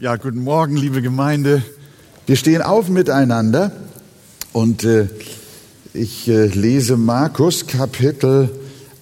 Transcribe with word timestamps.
Ja, 0.00 0.16
guten 0.16 0.42
Morgen, 0.44 0.78
liebe 0.78 1.02
Gemeinde. 1.02 1.62
Wir 2.24 2.36
stehen 2.36 2.62
auf 2.62 2.88
miteinander 2.88 3.70
und 4.54 4.82
äh, 4.82 5.08
ich 5.92 6.26
äh, 6.26 6.46
lese 6.46 6.96
Markus 6.96 7.66
Kapitel 7.66 8.48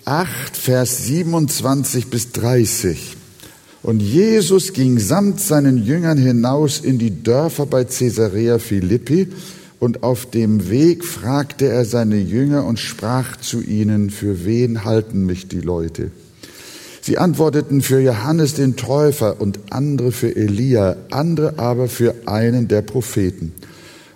8, 0.06 0.56
Vers 0.56 1.06
27 1.06 2.11
bis 2.11 2.32
30. 2.32 3.16
Und 3.84 4.00
Jesus 4.00 4.72
ging 4.72 4.98
samt 4.98 5.40
seinen 5.40 5.84
Jüngern 5.84 6.19
hinaus 6.19 6.81
in 6.81 6.99
die 6.99 7.22
Dörfer 7.22 7.67
bei 7.67 7.85
Caesarea 7.85 8.58
Philippi 8.58 9.28
und 9.78 10.03
auf 10.03 10.28
dem 10.28 10.69
Weg 10.69 11.04
fragte 11.04 11.69
er 11.69 11.85
seine 11.85 12.19
Jünger 12.19 12.65
und 12.65 12.80
sprach 12.80 13.37
zu 13.37 13.62
ihnen, 13.62 14.10
für 14.10 14.44
wen 14.44 14.85
halten 14.85 15.26
mich 15.26 15.46
die 15.46 15.60
Leute? 15.60 16.10
Sie 17.09 17.16
antworteten 17.16 17.80
für 17.80 18.01
Johannes 18.01 18.52
den 18.52 18.77
Täufer 18.77 19.41
und 19.41 19.59
andere 19.70 20.12
für 20.12 20.37
Elia, 20.37 20.95
andere 21.11 21.59
aber 21.59 21.88
für 21.88 22.15
einen 22.27 22.69
der 22.69 22.82
Propheten. 22.82 23.55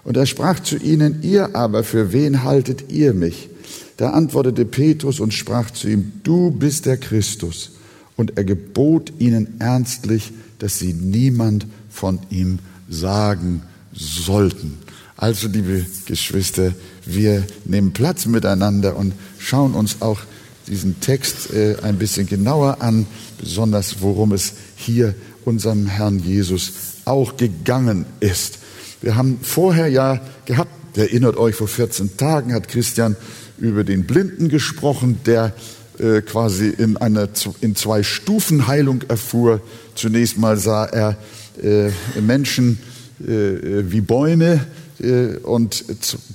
Und 0.05 0.19
er 0.19 0.27
sprach 0.27 0.61
zu 0.61 0.77
ihnen, 0.77 1.23
ihr 1.23 1.57
aber, 1.57 1.85
für 1.85 2.13
wen 2.13 2.45
haltet 2.45 2.91
ihr 2.91 3.15
mich? 3.15 3.49
Da 3.97 4.11
antwortete 4.11 4.67
Petrus 4.67 5.21
und 5.21 5.33
sprach 5.33 5.71
zu 5.71 5.89
ihm, 5.89 6.13
du 6.23 6.51
bist 6.51 6.85
der 6.85 6.99
Christus. 6.99 7.71
Und 8.19 8.37
er 8.37 8.45
gebot 8.45 9.11
ihnen 9.19 9.59
ernstlich, 9.59 10.31
dass 10.59 10.79
sie 10.79 10.93
niemand 10.93 11.67
von 11.89 12.19
ihm 12.29 12.59
sagen 12.91 13.63
sollten. 13.95 14.77
Also, 15.17 15.49
liebe 15.49 15.87
Geschwister, 16.05 16.75
wir 17.07 17.43
nehmen 17.65 17.95
Platz 17.95 18.27
miteinander 18.27 18.99
und 18.99 19.15
schauen 19.39 19.73
uns 19.73 20.03
auch 20.03 20.19
diesen 20.67 21.01
Text 21.01 21.53
äh, 21.53 21.77
ein 21.83 21.99
bisschen 21.99 22.27
genauer 22.27 22.81
an, 22.81 23.07
besonders 23.39 24.01
worum 24.01 24.33
es 24.33 24.55
hier 24.77 25.15
unserem 25.45 25.87
Herrn 25.87 26.19
Jesus 26.19 26.73
auch 27.05 27.37
gegangen 27.37 28.07
ist. 28.21 28.59
Wir 29.01 29.17
haben 29.17 29.39
vorher 29.43 29.89
ja 29.89 30.21
gehabt, 30.45 30.97
erinnert 30.97 31.37
euch, 31.37 31.57
vor 31.57 31.69
14 31.69 32.17
Tagen 32.17 32.53
hat 32.53 32.69
Christian 32.69 33.17
über 33.59 33.85
den 33.85 34.07
Blinden 34.07 34.49
gesprochen, 34.49 35.19
der 35.27 35.53
äh, 35.99 36.23
quasi 36.23 36.69
in 36.69 36.97
einer 36.97 37.29
in 37.61 37.77
zwei 37.77 38.03
Stufen 38.03 38.67
Heilung 38.67 39.03
erfuhr. 39.09 39.61
Zunächst 39.95 40.39
mal 40.39 40.57
sah 40.57 40.85
er 40.85 41.17
äh, 41.63 41.91
Menschen 42.21 42.79
äh, 43.21 43.91
wie 43.91 44.01
Bäume 44.01 44.61
äh, 45.01 45.37
und 45.39 45.85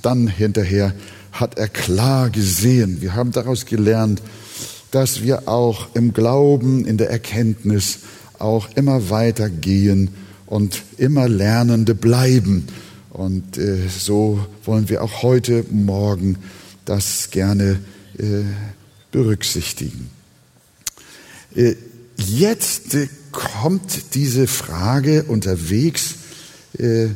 dann 0.02 0.28
hinterher 0.28 0.94
hat 1.40 1.58
er 1.58 1.68
klar 1.68 2.30
gesehen. 2.30 3.00
Wir 3.00 3.14
haben 3.14 3.32
daraus 3.32 3.66
gelernt, 3.66 4.22
dass 4.90 5.22
wir 5.22 5.48
auch 5.48 5.88
im 5.94 6.12
Glauben, 6.12 6.84
in 6.84 6.96
der 6.96 7.10
Erkenntnis 7.10 8.00
auch 8.38 8.68
immer 8.74 9.10
weiter 9.10 9.50
gehen 9.50 10.10
und 10.46 10.82
immer 10.96 11.28
Lernende 11.28 11.94
bleiben. 11.94 12.66
Und 13.10 13.58
äh, 13.58 13.88
so 13.88 14.46
wollen 14.64 14.88
wir 14.88 15.02
auch 15.02 15.22
heute 15.22 15.64
Morgen 15.70 16.36
das 16.84 17.30
gerne 17.30 17.80
äh, 18.18 18.42
berücksichtigen. 19.10 20.10
Äh, 21.54 21.74
jetzt 22.16 22.94
äh, 22.94 23.08
kommt 23.32 24.14
diese 24.14 24.46
Frage 24.46 25.24
unterwegs, 25.24 26.14
äh, 26.78 27.08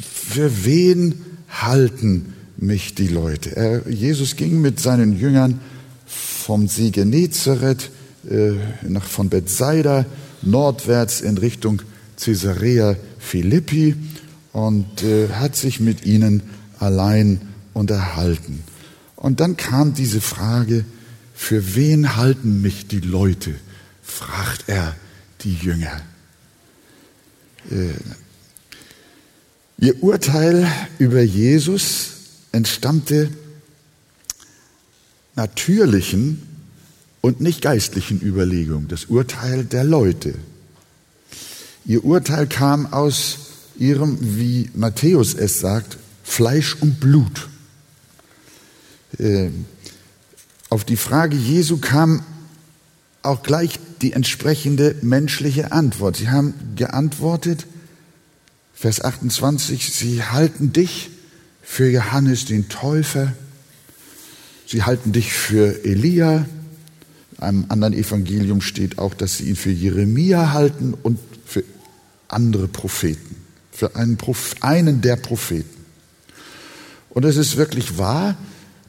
für 0.00 0.64
wen 0.64 1.24
halten 1.48 2.34
mich 2.58 2.94
die 2.94 3.08
Leute. 3.08 3.56
Er, 3.56 3.88
Jesus 3.88 4.36
ging 4.36 4.60
mit 4.60 4.80
seinen 4.80 5.18
Jüngern 5.18 5.60
vom 6.06 6.68
See 6.68 6.90
Genezareth 6.90 7.90
äh, 8.28 8.52
nach, 8.86 9.04
von 9.04 9.28
Bethsaida 9.28 10.04
nordwärts 10.42 11.20
in 11.20 11.38
Richtung 11.38 11.82
Caesarea 12.22 12.96
Philippi 13.18 13.94
und 14.52 15.02
äh, 15.02 15.28
hat 15.28 15.56
sich 15.56 15.80
mit 15.80 16.04
ihnen 16.04 16.42
allein 16.78 17.40
unterhalten. 17.74 18.64
Und 19.16 19.40
dann 19.40 19.56
kam 19.56 19.94
diese 19.94 20.20
Frage, 20.20 20.84
für 21.34 21.74
wen 21.76 22.16
halten 22.16 22.60
mich 22.60 22.88
die 22.88 23.00
Leute? 23.00 23.54
fragt 24.02 24.64
er 24.68 24.96
die 25.42 25.54
Jünger. 25.54 26.00
Äh, 27.70 27.92
ihr 29.78 30.02
Urteil 30.02 30.66
über 30.98 31.20
Jesus 31.20 32.17
entstammte 32.52 33.30
natürlichen 35.34 36.42
und 37.20 37.40
nicht 37.40 37.62
geistlichen 37.62 38.20
Überlegungen, 38.20 38.88
das 38.88 39.06
Urteil 39.06 39.64
der 39.64 39.84
Leute. 39.84 40.34
Ihr 41.84 42.04
Urteil 42.04 42.46
kam 42.46 42.92
aus 42.92 43.38
ihrem, 43.78 44.18
wie 44.20 44.70
Matthäus 44.74 45.34
es 45.34 45.60
sagt, 45.60 45.96
Fleisch 46.22 46.76
und 46.80 47.00
Blut. 47.00 47.48
Äh, 49.18 49.50
auf 50.68 50.84
die 50.84 50.96
Frage 50.96 51.36
Jesu 51.36 51.78
kam 51.78 52.22
auch 53.22 53.42
gleich 53.42 53.78
die 54.02 54.12
entsprechende 54.12 54.96
menschliche 55.02 55.72
Antwort. 55.72 56.16
Sie 56.16 56.28
haben 56.28 56.54
geantwortet, 56.76 57.66
Vers 58.74 59.00
28, 59.00 59.92
sie 59.92 60.22
halten 60.22 60.72
dich 60.72 61.10
für 61.70 61.90
Johannes 61.90 62.46
den 62.46 62.68
Täufer, 62.70 63.34
sie 64.66 64.82
halten 64.82 65.12
dich 65.12 65.32
für 65.32 65.84
Elia, 65.84 66.46
in 67.36 67.44
einem 67.44 67.66
anderen 67.68 67.92
Evangelium 67.92 68.62
steht 68.62 68.98
auch, 68.98 69.14
dass 69.14 69.36
sie 69.36 69.50
ihn 69.50 69.54
für 69.54 69.70
Jeremia 69.70 70.52
halten 70.52 70.94
und 70.94 71.20
für 71.44 71.62
andere 72.26 72.66
Propheten, 72.68 73.36
für 73.70 73.94
einen, 73.94 74.18
einen 74.60 75.02
der 75.02 75.16
Propheten. 75.16 75.84
Und 77.10 77.24
es 77.24 77.36
ist 77.36 77.58
wirklich 77.58 77.96
wahr, 77.96 78.36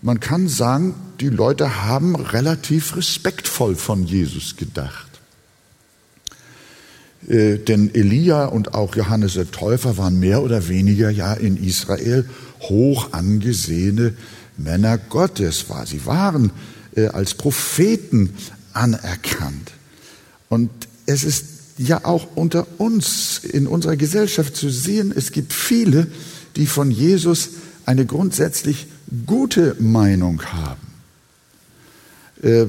man 0.02 0.22
kann 0.22 0.48
sagen, 0.48 0.96
die 1.20 1.30
Leute 1.30 1.84
haben 1.84 2.16
relativ 2.16 2.96
respektvoll 2.96 3.76
von 3.76 4.06
Jesus 4.06 4.56
gedacht. 4.56 5.10
Äh, 7.28 7.58
denn 7.58 7.94
Elia 7.94 8.46
und 8.46 8.74
auch 8.74 8.96
Johannes 8.96 9.34
der 9.34 9.52
Täufer 9.52 9.98
waren 9.98 10.20
mehr 10.20 10.42
oder 10.42 10.70
weniger 10.70 11.10
ja 11.10 11.34
in 11.34 11.62
Israel 11.62 12.26
hoch 12.62 13.14
angesehene 13.14 14.14
Männer 14.58 14.98
Gottes. 14.98 15.66
Sie 15.86 16.06
waren 16.06 16.52
äh, 16.96 17.08
als 17.08 17.34
Propheten 17.34 18.34
anerkannt. 18.74 19.72
Und 20.50 20.70
es 21.06 21.24
ist 21.24 21.46
ja 21.78 22.06
auch 22.06 22.28
unter 22.36 22.68
uns 22.78 23.40
in 23.44 23.68
unserer 23.68 23.96
Gesellschaft 23.96 24.56
zu 24.56 24.70
sehen, 24.70 25.14
es 25.16 25.32
gibt 25.32 25.54
viele, 25.54 26.08
die 26.56 26.66
von 26.66 26.92
Jesus 26.92 27.50
eine 27.86 28.06
grundsätzlich 28.06 28.88
gute 29.26 29.76
Meinung 29.80 30.42
haben. 30.44 30.88
Äh, 32.44 32.66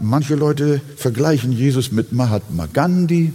manche 0.00 0.34
Leute 0.34 0.80
vergleichen 0.96 1.52
Jesus 1.52 1.92
mit 1.92 2.12
Mahatma 2.12 2.66
Gandhi, 2.66 3.32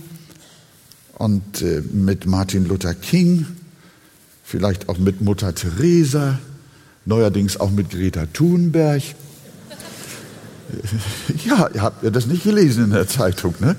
und 1.24 1.62
äh, 1.62 1.82
mit 1.92 2.26
Martin 2.26 2.66
Luther 2.66 2.94
King, 2.94 3.46
vielleicht 4.44 4.90
auch 4.90 4.98
mit 4.98 5.22
Mutter 5.22 5.56
Teresa, 5.56 6.40
neuerdings 7.06 7.60
auch 7.60 7.72
mit 7.72 7.90
Greta 7.90 8.26
Thunberg. 8.28 9.02
Ja, 11.46 11.70
ihr 11.72 11.82
habt 11.84 12.04
ja 12.04 12.10
das 12.10 12.26
nicht 12.26 12.46
gelesen 12.46 12.86
in 12.86 12.92
der 12.92 13.08
Zeitung, 13.08 13.54
ne? 13.60 13.76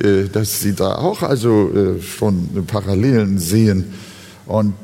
Äh, 0.00 0.28
dass 0.28 0.60
sie 0.60 0.72
da 0.72 0.96
auch 0.96 1.22
also 1.22 1.70
äh, 1.70 2.02
schon 2.02 2.66
Parallelen 2.66 3.38
sehen. 3.38 3.92
Und 4.46 4.74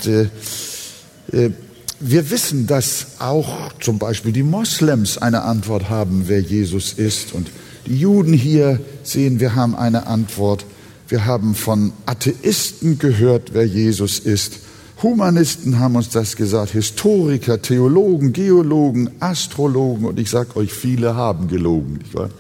wir 2.01 2.31
wissen, 2.31 2.67
dass 2.67 3.07
auch 3.19 3.73
zum 3.81 3.99
Beispiel 3.99 4.33
die 4.33 4.43
Moslems 4.43 5.19
eine 5.19 5.43
Antwort 5.43 5.91
haben, 5.91 6.25
wer 6.27 6.41
Jesus 6.41 6.93
ist. 6.93 7.33
Und 7.33 7.51
die 7.87 7.99
Juden 7.99 8.33
hier 8.33 8.81
sehen, 9.03 9.41
wir 9.41 9.55
haben 9.55 9.75
eine 9.75 10.07
Antwort. 10.07 10.65
Wir 11.09 11.25
haben 11.25 11.55
von 11.55 11.93
Atheisten 12.07 12.99
gehört, 12.99 13.55
wer 13.55 13.67
Jesus 13.67 14.19
ist. 14.19 14.61
Humanisten 15.03 15.79
haben 15.79 15.95
uns 15.95 16.09
das 16.09 16.35
gesagt, 16.35 16.73
Historiker, 16.73 17.63
Theologen, 17.63 18.33
Geologen, 18.33 19.11
Astrologen 19.21 20.05
und 20.07 20.19
ich 20.19 20.29
sage 20.29 20.57
euch, 20.57 20.73
viele 20.73 21.15
haben 21.15 21.47
gelogen. 21.47 21.99
Nicht 21.99 22.15
wahr? 22.15 22.31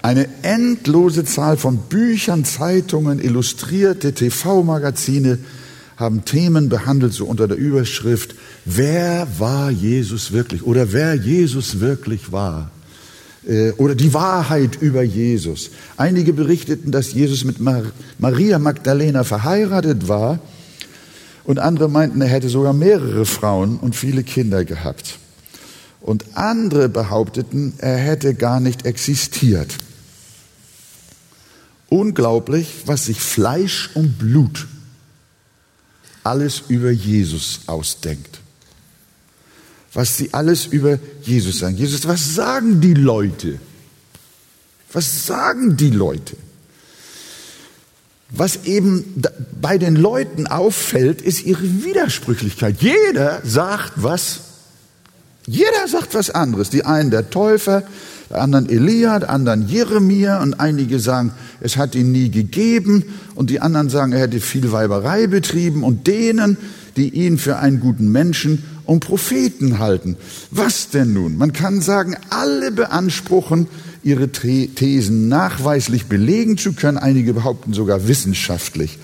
Eine 0.00 0.28
endlose 0.42 1.24
Zahl 1.24 1.56
von 1.56 1.78
Büchern, 1.78 2.44
Zeitungen, 2.44 3.18
illustrierte 3.18 4.12
TV-Magazine 4.12 5.38
haben 5.96 6.24
Themen 6.24 6.68
behandelt, 6.68 7.12
so 7.12 7.24
unter 7.24 7.48
der 7.48 7.56
Überschrift, 7.56 8.36
wer 8.64 9.26
war 9.38 9.72
Jesus 9.72 10.30
wirklich 10.30 10.62
oder 10.62 10.92
wer 10.92 11.14
Jesus 11.14 11.80
wirklich 11.80 12.30
war. 12.30 12.70
Äh, 13.44 13.72
oder 13.72 13.96
die 13.96 14.14
Wahrheit 14.14 14.76
über 14.80 15.02
Jesus. 15.02 15.70
Einige 15.96 16.32
berichteten, 16.32 16.92
dass 16.92 17.12
Jesus 17.12 17.42
mit 17.44 17.56
Maria 18.18 18.60
Magdalena 18.60 19.24
verheiratet 19.24 20.06
war 20.06 20.38
und 21.46 21.60
andere 21.60 21.88
meinten, 21.88 22.20
er 22.20 22.28
hätte 22.28 22.48
sogar 22.48 22.72
mehrere 22.72 23.24
Frauen 23.24 23.78
und 23.78 23.94
viele 23.94 24.24
Kinder 24.24 24.64
gehabt. 24.64 25.18
Und 26.00 26.36
andere 26.36 26.88
behaupteten, 26.88 27.74
er 27.78 27.96
hätte 27.96 28.34
gar 28.34 28.60
nicht 28.60 28.84
existiert. 28.84 29.78
Unglaublich, 31.88 32.82
was 32.86 33.06
sich 33.06 33.20
Fleisch 33.20 33.90
und 33.94 34.18
Blut 34.18 34.66
alles 36.24 36.64
über 36.68 36.90
Jesus 36.90 37.60
ausdenkt. 37.66 38.40
Was 39.92 40.16
sie 40.16 40.34
alles 40.34 40.66
über 40.66 40.98
Jesus 41.22 41.60
sagen. 41.60 41.76
Jesus, 41.76 42.08
was 42.08 42.34
sagen 42.34 42.80
die 42.80 42.94
Leute? 42.94 43.60
Was 44.92 45.26
sagen 45.26 45.76
die 45.76 45.90
Leute? 45.90 46.36
Was 48.30 48.64
eben 48.64 49.22
bei 49.60 49.78
den 49.78 49.94
Leuten 49.94 50.46
auffällt, 50.46 51.22
ist 51.22 51.44
ihre 51.44 51.84
Widersprüchlichkeit. 51.84 52.76
Jeder 52.80 53.40
sagt 53.44 53.92
was, 53.96 54.40
jeder 55.46 55.86
sagt 55.88 56.14
was 56.14 56.30
anderes. 56.30 56.70
Die 56.70 56.84
einen 56.84 57.10
der 57.12 57.30
Täufer, 57.30 57.84
der 58.30 58.40
anderen 58.40 58.68
Elia, 58.68 59.20
der 59.20 59.30
anderen 59.30 59.68
Jeremia 59.68 60.42
und 60.42 60.58
einige 60.58 60.98
sagen, 60.98 61.32
es 61.60 61.76
hat 61.76 61.94
ihn 61.94 62.10
nie 62.10 62.30
gegeben 62.30 63.04
und 63.36 63.50
die 63.50 63.60
anderen 63.60 63.88
sagen, 63.90 64.12
er 64.12 64.20
hätte 64.20 64.40
viel 64.40 64.72
Weiberei 64.72 65.28
betrieben 65.28 65.84
und 65.84 66.08
denen, 66.08 66.56
die 66.96 67.10
ihn 67.10 67.38
für 67.38 67.58
einen 67.58 67.78
guten 67.78 68.10
Menschen 68.10 68.64
und 68.84 69.00
Propheten 69.00 69.78
halten. 69.78 70.16
Was 70.50 70.90
denn 70.90 71.12
nun? 71.12 71.36
Man 71.36 71.52
kann 71.52 71.80
sagen, 71.80 72.16
alle 72.30 72.72
beanspruchen, 72.72 73.68
ihre 74.06 74.30
Thesen 74.30 75.28
nachweislich 75.28 76.06
belegen 76.06 76.56
zu 76.56 76.72
können, 76.72 76.96
einige 76.96 77.34
behaupten 77.34 77.74
sogar 77.74 78.06
wissenschaftlich. 78.06 78.98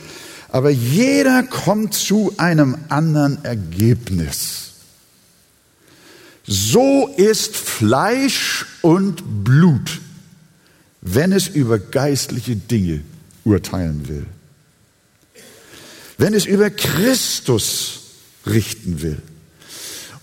Aber 0.49 0.71
jeder 0.71 1.43
kommt 1.43 1.95
zu 1.95 2.35
einem 2.37 2.77
anderen 2.89 3.45
Ergebnis. 3.45 4.71
So 6.47 7.09
ist 7.17 7.57
Fleisch 7.57 8.67
und 8.81 9.45
Blut, 9.45 10.01
wenn 11.01 11.33
es 11.33 11.49
über 11.49 11.79
geistliche 11.79 12.55
Dinge 12.55 13.01
urteilen 13.45 14.09
will. 14.09 14.27
Wenn 16.17 16.35
es 16.35 16.47
über 16.47 16.71
Christus 16.71 18.01
richten 18.47 19.03
will. 19.03 19.21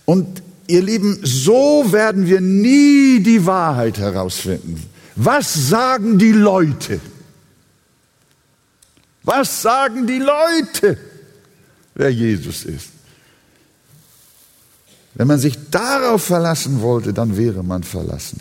Und 0.06 0.42
ihr 0.69 0.81
Lieben, 0.81 1.19
so 1.24 1.92
werden 1.92 2.27
wir 2.27 2.42
nie 2.42 3.21
die 3.21 3.45
Wahrheit 3.45 3.98
herausfinden. 3.98 4.81
Was 5.16 5.54
sagen 5.69 6.18
die 6.18 6.31
Leute? 6.31 7.00
Was 9.24 9.62
sagen 9.62 10.07
die 10.07 10.19
Leute, 10.19 10.98
wer 11.95 12.10
Jesus 12.10 12.63
ist? 12.63 12.89
Wenn 15.16 15.27
man 15.27 15.39
sich 15.39 15.57
darauf 15.69 16.24
verlassen 16.24 16.81
wollte, 16.81 17.13
dann 17.13 17.36
wäre 17.36 17.63
man 17.63 17.83
verlassen. 17.83 18.39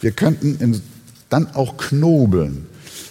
Wir 0.00 0.12
könnten 0.12 0.82
dann 1.28 1.54
auch 1.54 1.76
knobeln. 1.76 2.66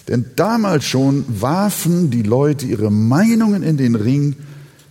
Denn 0.08 0.24
damals 0.36 0.84
schon 0.84 1.24
warfen 1.28 2.10
die 2.10 2.22
Leute 2.22 2.66
ihre 2.66 2.90
Meinungen 2.90 3.62
in 3.62 3.76
den 3.76 3.94
Ring. 3.94 4.36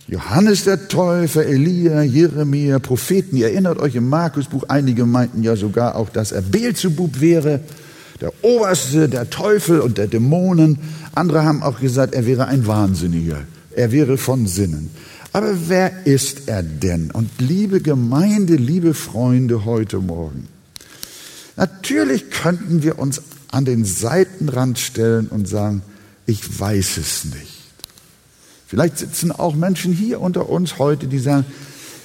Johannes 0.08 0.64
der 0.64 0.88
Täufer, 0.88 1.44
Elia, 1.44 2.02
Jeremia, 2.02 2.78
Propheten. 2.78 3.36
Ihr 3.36 3.50
erinnert 3.50 3.78
euch 3.78 3.94
im 3.94 4.08
Markusbuch, 4.08 4.64
einige 4.68 5.04
meinten 5.04 5.42
ja 5.42 5.54
sogar 5.54 5.96
auch, 5.96 6.08
dass 6.08 6.32
er 6.32 6.40
Beelzebub 6.40 7.20
wäre, 7.20 7.60
der 8.22 8.32
Oberste 8.42 9.10
der 9.10 9.28
Teufel 9.28 9.80
und 9.80 9.98
der 9.98 10.06
Dämonen. 10.06 10.78
Andere 11.14 11.44
haben 11.44 11.62
auch 11.62 11.78
gesagt, 11.78 12.14
er 12.14 12.24
wäre 12.24 12.46
ein 12.46 12.66
Wahnsinniger. 12.66 13.40
Er 13.72 13.92
wäre 13.92 14.16
von 14.16 14.46
Sinnen. 14.46 14.90
Aber 15.34 15.54
wer 15.68 16.06
ist 16.06 16.48
er 16.48 16.62
denn? 16.62 17.10
Und 17.10 17.30
liebe 17.38 17.82
Gemeinde, 17.82 18.56
liebe 18.56 18.94
Freunde 18.94 19.66
heute 19.66 19.98
Morgen, 19.98 20.48
natürlich 21.56 22.30
könnten 22.30 22.82
wir 22.82 22.98
uns 22.98 23.20
an 23.52 23.66
den 23.66 23.84
Seitenrand 23.84 24.78
stellen 24.78 25.28
und 25.28 25.46
sagen, 25.46 25.82
ich 26.24 26.58
weiß 26.58 26.96
es 26.96 27.26
nicht. 27.26 27.57
Vielleicht 28.68 28.98
sitzen 28.98 29.32
auch 29.32 29.54
Menschen 29.54 29.94
hier 29.94 30.20
unter 30.20 30.50
uns 30.50 30.78
heute, 30.78 31.06
die 31.06 31.18
sagen, 31.18 31.46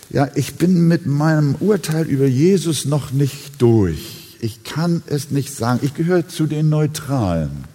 ja, 0.09 0.29
ich 0.33 0.55
bin 0.55 0.87
mit 0.87 1.05
meinem 1.05 1.55
Urteil 1.55 2.07
über 2.07 2.25
Jesus 2.25 2.85
noch 2.85 3.11
nicht 3.11 3.61
durch. 3.61 4.37
Ich 4.39 4.63
kann 4.63 5.03
es 5.07 5.29
nicht 5.29 5.53
sagen. 5.53 5.81
Ich 5.83 5.93
gehöre 5.93 6.29
zu 6.29 6.47
den 6.47 6.69
Neutralen. 6.69 7.65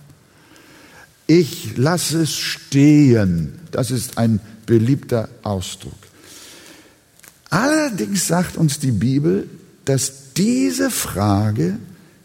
Ich 1.26 1.76
lasse 1.76 2.22
es 2.22 2.34
stehen. 2.34 3.58
Das 3.72 3.90
ist 3.90 4.16
ein 4.16 4.40
beliebter 4.64 5.28
Ausdruck. 5.42 5.92
Allerdings 7.50 8.26
sagt 8.26 8.56
uns 8.56 8.78
die 8.78 8.92
Bibel, 8.92 9.50
dass 9.84 10.32
diese 10.34 10.90
Frage 10.90 11.78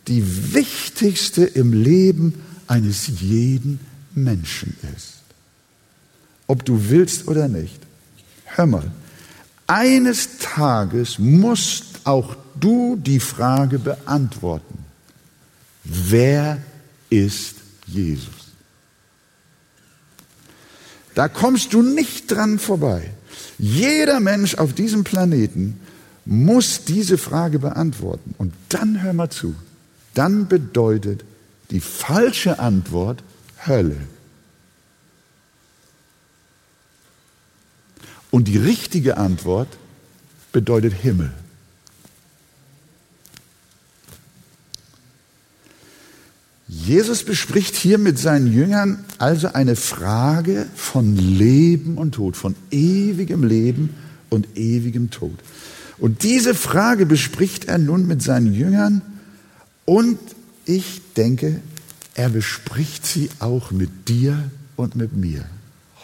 die 0.07 0.54
wichtigste 0.54 1.44
im 1.44 1.74
Leben 1.74 2.36
eines 2.68 3.07
jeden 3.19 3.81
Menschen 4.15 4.77
ist. 4.95 5.22
Ob 6.47 6.65
du 6.65 6.89
willst 6.89 7.27
oder 7.27 7.47
nicht. 7.47 7.79
Hör 8.45 8.65
mal, 8.65 8.91
eines 9.67 10.37
Tages 10.39 11.19
musst 11.19 11.85
auch 12.03 12.35
du 12.59 12.95
die 12.97 13.19
Frage 13.19 13.79
beantworten. 13.79 14.85
Wer 15.83 16.59
ist 17.09 17.55
Jesus? 17.87 18.33
Da 21.15 21.27
kommst 21.27 21.73
du 21.73 21.81
nicht 21.81 22.31
dran 22.31 22.59
vorbei. 22.59 23.11
Jeder 23.57 24.19
Mensch 24.19 24.55
auf 24.55 24.73
diesem 24.73 25.03
Planeten 25.03 25.79
muss 26.25 26.85
diese 26.85 27.17
Frage 27.17 27.59
beantworten. 27.59 28.33
Und 28.37 28.53
dann 28.69 29.01
hör 29.01 29.13
mal 29.13 29.29
zu. 29.29 29.55
Dann 30.13 30.47
bedeutet 30.47 31.23
die 31.69 31.79
falsche 31.81 32.59
Antwort 32.59 33.23
Hölle. 33.65 33.97
Und 38.33 38.47
die 38.47 38.57
richtige 38.57 39.18
Antwort 39.18 39.68
bedeutet 40.51 40.91
Himmel. 40.91 41.31
Jesus 46.68 47.24
bespricht 47.24 47.75
hier 47.75 48.00
mit 48.00 48.18
seinen 48.18 48.51
Jüngern 48.51 49.06
also 49.19 49.50
eine 49.53 49.75
Frage 49.75 50.65
von 50.74 51.15
Leben 51.15 52.00
und 52.00 52.13
Tod, 52.15 52.35
von 52.35 52.56
ewigem 52.71 53.44
Leben 53.44 53.94
und 54.31 54.57
ewigem 54.57 55.12
Tod. 55.12 55.38
Und 56.00 56.24
diese 56.24 56.56
Frage 56.56 57.06
bespricht 57.06 57.65
er 57.65 57.77
nun 57.77 58.07
mit 58.07 58.24
seinen 58.24 58.56
Jüngern 58.56 59.03
und 59.86 60.18
ich 60.65 61.03
denke, 61.15 61.59
er 62.15 62.29
bespricht 62.29 63.06
sie 63.06 63.29
auch 63.38 63.69
mit 63.69 64.09
dir 64.09 64.50
und 64.75 64.95
mit 64.95 65.15
mir 65.15 65.45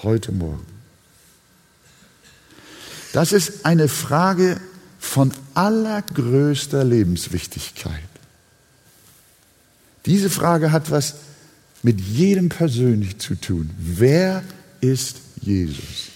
heute 0.04 0.32
Morgen. 0.32 0.79
Das 3.14 3.32
ist 3.32 3.66
eine 3.66 3.88
Frage 3.88 4.60
von 5.00 5.32
allergrößter 5.56 6.84
Lebenswichtigkeit. 6.84 8.04
Diese 10.06 10.30
Frage 10.30 10.72
hat 10.72 10.92
was 10.92 11.16
mit 11.82 12.00
jedem 12.00 12.50
persönlich 12.50 13.20
zu 13.20 13.36
tun. 13.36 13.72
Wer 13.78 14.44
ist 14.82 15.18
Jesus? 15.42 16.10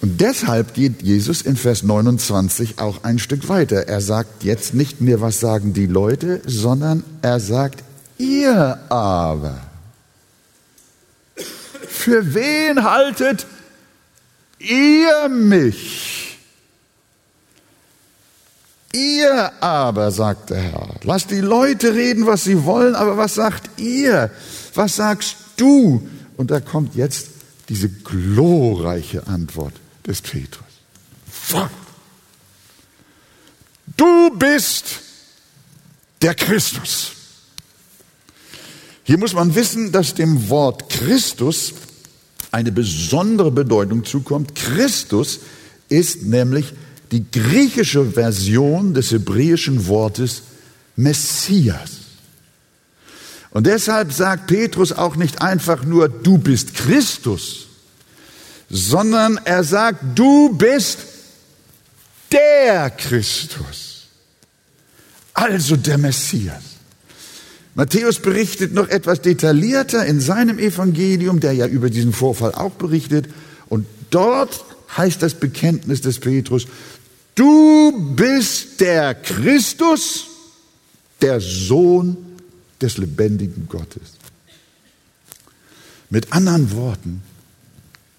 Und 0.00 0.20
deshalb 0.20 0.74
geht 0.74 1.02
Jesus 1.02 1.40
in 1.40 1.56
Vers 1.56 1.82
29 1.82 2.78
auch 2.78 3.04
ein 3.04 3.18
Stück 3.18 3.48
weiter. 3.48 3.88
Er 3.88 4.02
sagt 4.02 4.44
jetzt 4.44 4.74
nicht 4.74 5.00
mehr, 5.00 5.20
was 5.20 5.40
sagen 5.40 5.72
die 5.72 5.86
Leute, 5.86 6.42
sondern 6.44 7.04
er 7.22 7.40
sagt, 7.40 7.82
ihr 8.18 8.78
aber. 8.90 9.62
Für 11.88 12.34
wen 12.34 12.84
haltet 12.84 13.46
ihr 14.64 15.28
mich? 15.28 16.38
Ihr 18.92 19.52
aber, 19.60 20.10
sagt 20.12 20.50
der 20.50 20.62
Herr, 20.62 20.94
lasst 21.02 21.30
die 21.30 21.40
Leute 21.40 21.94
reden, 21.94 22.26
was 22.26 22.44
sie 22.44 22.64
wollen, 22.64 22.94
aber 22.94 23.16
was 23.16 23.34
sagt 23.34 23.80
ihr? 23.80 24.30
Was 24.74 24.96
sagst 24.96 25.36
du? 25.56 26.08
Und 26.36 26.50
da 26.50 26.60
kommt 26.60 26.94
jetzt 26.94 27.28
diese 27.68 27.88
glorreiche 27.88 29.26
Antwort 29.26 29.74
des 30.06 30.20
Petrus. 30.20 30.64
Du 33.96 34.30
bist 34.36 35.00
der 36.22 36.34
Christus. 36.34 37.12
Hier 39.02 39.18
muss 39.18 39.34
man 39.34 39.54
wissen, 39.54 39.92
dass 39.92 40.14
dem 40.14 40.48
Wort 40.48 40.88
Christus 40.88 41.74
eine 42.54 42.70
besondere 42.70 43.50
Bedeutung 43.50 44.04
zukommt. 44.04 44.54
Christus 44.54 45.40
ist 45.88 46.22
nämlich 46.22 46.72
die 47.10 47.28
griechische 47.28 48.04
Version 48.12 48.94
des 48.94 49.10
hebräischen 49.10 49.88
Wortes 49.88 50.42
Messias. 50.94 51.90
Und 53.50 53.66
deshalb 53.66 54.12
sagt 54.12 54.46
Petrus 54.46 54.92
auch 54.92 55.16
nicht 55.16 55.42
einfach 55.42 55.84
nur, 55.84 56.08
du 56.08 56.38
bist 56.38 56.74
Christus, 56.74 57.66
sondern 58.70 59.40
er 59.44 59.64
sagt, 59.64 60.16
du 60.16 60.56
bist 60.56 60.98
der 62.30 62.90
Christus, 62.90 64.06
also 65.32 65.74
der 65.74 65.98
Messias. 65.98 66.73
Matthäus 67.74 68.20
berichtet 68.20 68.72
noch 68.72 68.88
etwas 68.88 69.20
detaillierter 69.20 70.06
in 70.06 70.20
seinem 70.20 70.58
Evangelium, 70.58 71.40
der 71.40 71.52
ja 71.52 71.66
über 71.66 71.90
diesen 71.90 72.12
Vorfall 72.12 72.54
auch 72.54 72.72
berichtet. 72.72 73.28
Und 73.68 73.86
dort 74.10 74.64
heißt 74.96 75.20
das 75.22 75.34
Bekenntnis 75.34 76.00
des 76.00 76.20
Petrus, 76.20 76.66
du 77.34 78.14
bist 78.14 78.80
der 78.80 79.14
Christus, 79.14 80.26
der 81.20 81.40
Sohn 81.40 82.16
des 82.80 82.96
lebendigen 82.96 83.66
Gottes. 83.68 84.12
Mit 86.10 86.32
anderen 86.32 86.70
Worten, 86.72 87.22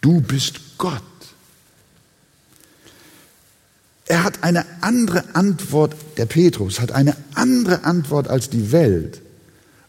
du 0.01 0.19
bist 0.19 0.59
Gott. 0.77 1.01
Er 4.07 4.23
hat 4.23 4.43
eine 4.43 4.65
andere 4.81 5.23
Antwort, 5.33 5.95
der 6.17 6.25
Petrus 6.25 6.81
hat 6.81 6.91
eine 6.91 7.15
andere 7.35 7.85
Antwort 7.85 8.27
als 8.27 8.49
die 8.49 8.71
Welt. 8.73 9.21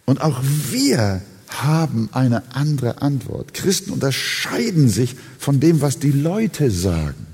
Und 0.06 0.22
auch 0.22 0.40
wir 0.70 1.20
haben 1.48 2.08
eine 2.12 2.54
andere 2.54 3.02
Antwort. 3.02 3.52
Christen 3.54 3.90
unterscheiden 3.90 4.88
sich 4.88 5.14
von 5.38 5.60
dem, 5.60 5.80
was 5.80 5.98
die 5.98 6.12
Leute 6.12 6.70
sagen. 6.70 7.26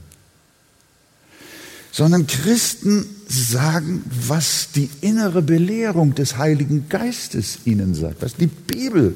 Sondern 1.92 2.26
Christen 2.26 3.04
sagen, 3.28 4.02
was 4.26 4.68
die 4.74 4.90
innere 5.02 5.42
Belehrung 5.42 6.14
des 6.14 6.38
Heiligen 6.38 6.88
Geistes 6.88 7.58
ihnen 7.64 7.94
sagt, 7.94 8.22
was 8.22 8.34
die 8.34 8.46
Bibel 8.46 9.14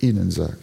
ihnen 0.00 0.30
sagt. 0.30 0.58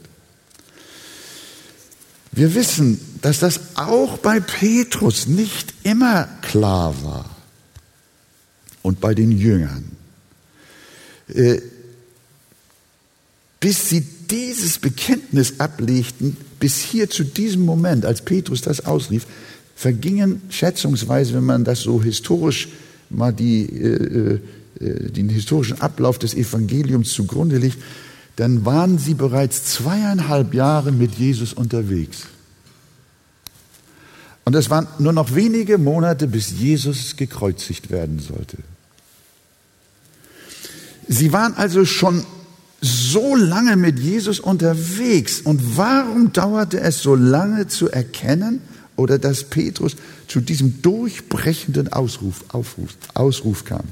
Wir 2.32 2.56
wissen, 2.56 3.00
dass 3.22 3.40
das 3.40 3.60
auch 3.76 4.18
bei 4.18 4.40
Petrus 4.40 5.28
nicht 5.28 5.74
immer 5.84 6.30
klar 6.42 6.96
war 7.04 7.30
und 8.82 9.02
bei 9.02 9.14
den 9.14 9.32
Jüngern. 9.32 9.92
Äh, 13.62 13.68
bis 13.68 13.90
sie 13.90 14.02
dieses 14.30 14.80
Bekenntnis 14.80 15.60
ablegten, 15.60 16.36
bis 16.60 16.80
hier 16.80 17.10
zu 17.10 17.24
diesem 17.24 17.64
Moment, 17.64 18.06
als 18.06 18.22
Petrus 18.22 18.62
das 18.62 18.86
ausrief, 18.86 19.26
vergingen 19.76 20.42
schätzungsweise, 20.50 21.34
wenn 21.34 21.46
man 21.46 21.64
das 21.64 21.82
so 21.82 22.02
historisch 22.04 22.70
mal 23.10 23.32
die, 23.32 23.66
äh, 23.66 24.40
äh, 24.80 25.12
den 25.12 25.30
historischen 25.30 25.80
Ablauf 25.80 26.20
des 26.20 26.34
Evangeliums 26.34 27.14
zugrunde 27.14 27.58
legt, 27.58 27.78
dann 28.36 28.66
waren 28.66 28.98
sie 28.98 29.14
bereits 29.14 29.66
zweieinhalb 29.66 30.54
Jahre 30.54 30.92
mit 30.92 31.16
Jesus 31.16 31.54
unterwegs. 31.54 32.24
Und 34.44 34.56
es 34.56 34.70
waren 34.70 34.88
nur 34.98 35.14
noch 35.14 35.36
wenige 35.36 35.78
Monate, 35.78 36.28
bis 36.28 36.52
Jesus 36.52 37.16
gekreuzigt 37.16 37.92
werden 37.92 38.20
sollte. 38.20 38.58
Sie 41.08 41.32
waren 41.32 41.54
also 41.54 41.86
schon 41.86 42.26
so 42.82 43.36
lange 43.36 43.78
mit 43.78 44.00
Jesus 44.00 44.40
unterwegs. 44.40 45.42
Und 45.42 45.78
warum 45.78 46.34
dauerte 46.34 46.80
es 46.80 47.02
so 47.02 47.16
lange 47.16 47.68
zu 47.68 47.90
erkennen 47.90 48.62
oder 48.96 49.20
dass 49.20 49.44
Petrus 49.44 49.96
zu 50.28 50.42
diesem 50.42 50.82
durchbrechenden 50.82 51.94
Ausruf, 51.94 52.44
Aufruf, 52.50 52.98
Ausruf 53.14 53.66
kam? 53.66 53.84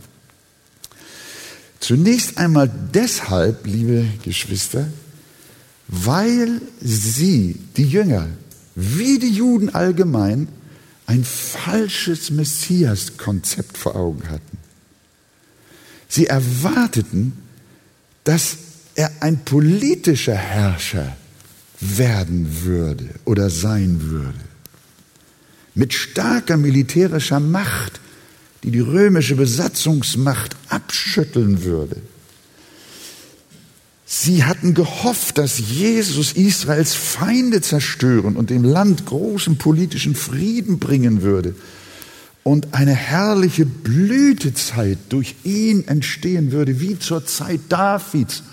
Zunächst 1.79 2.37
einmal 2.37 2.69
deshalb, 2.93 3.65
liebe 3.65 4.05
Geschwister, 4.23 4.87
weil 5.87 6.61
sie, 6.81 7.57
die 7.77 7.87
Jünger, 7.87 8.27
wie 8.75 9.19
die 9.19 9.31
Juden 9.31 9.69
allgemein, 9.69 10.47
ein 11.05 11.23
falsches 11.23 12.29
Messias-Konzept 12.29 13.77
vor 13.77 13.95
Augen 13.95 14.29
hatten. 14.29 14.57
Sie 16.07 16.27
erwarteten, 16.27 17.33
dass 18.23 18.57
er 18.99 19.11
ein 19.21 19.45
politischer 19.45 20.35
Herrscher 20.35 21.15
werden 21.79 22.65
würde 22.65 23.07
oder 23.23 23.49
sein 23.49 24.01
würde. 24.01 24.43
Mit 25.73 25.93
starker 25.93 26.57
militärischer 26.57 27.39
Macht, 27.39 28.01
die 28.61 28.71
die 28.71 28.81
römische 28.81 29.37
Besatzungsmacht 29.37 30.57
abschütteln 30.67 31.63
würde. 31.63 31.95
Sie 34.05 34.43
hatten 34.43 34.73
gehofft, 34.73 35.37
dass 35.37 35.59
Jesus 35.59 36.33
Israels 36.33 36.93
Feinde 36.93 37.61
zerstören 37.61 38.35
und 38.35 38.49
dem 38.49 38.65
Land 38.65 39.05
großen 39.05 39.57
politischen 39.57 40.13
Frieden 40.13 40.77
bringen 40.77 41.21
würde 41.21 41.55
und 42.43 42.73
eine 42.73 42.95
herrliche 42.95 43.65
Blütezeit 43.65 44.97
durch 45.07 45.35
ihn 45.45 45.87
entstehen 45.87 46.51
würde, 46.51 46.81
wie 46.81 46.99
zur 46.99 47.25
Zeit 47.25 47.61
Davids 47.69 48.43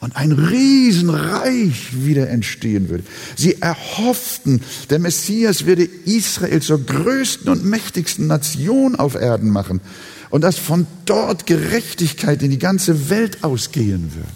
und 0.00 0.16
ein 0.16 0.32
Riesenreich 0.32 2.04
wieder 2.04 2.28
entstehen 2.28 2.88
würde. 2.88 3.04
Sie 3.36 3.60
erhofften, 3.60 4.60
der 4.90 4.98
Messias 4.98 5.64
würde 5.64 5.84
Israel 5.84 6.60
zur 6.60 6.84
größten 6.84 7.48
und 7.48 7.64
mächtigsten 7.64 8.26
Nation 8.26 8.96
auf 8.96 9.14
Erden 9.14 9.50
machen 9.50 9.80
und 10.30 10.42
dass 10.42 10.58
von 10.58 10.86
dort 11.06 11.46
Gerechtigkeit 11.46 12.42
in 12.42 12.50
die 12.50 12.58
ganze 12.58 13.08
Welt 13.08 13.42
ausgehen 13.42 14.12
wird. 14.14 14.26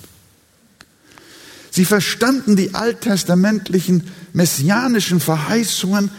Sie 1.70 1.84
verstanden 1.84 2.56
die 2.56 2.74
alttestamentlichen 2.74 4.08
messianischen 4.32 5.20
Verheißungen 5.20 6.10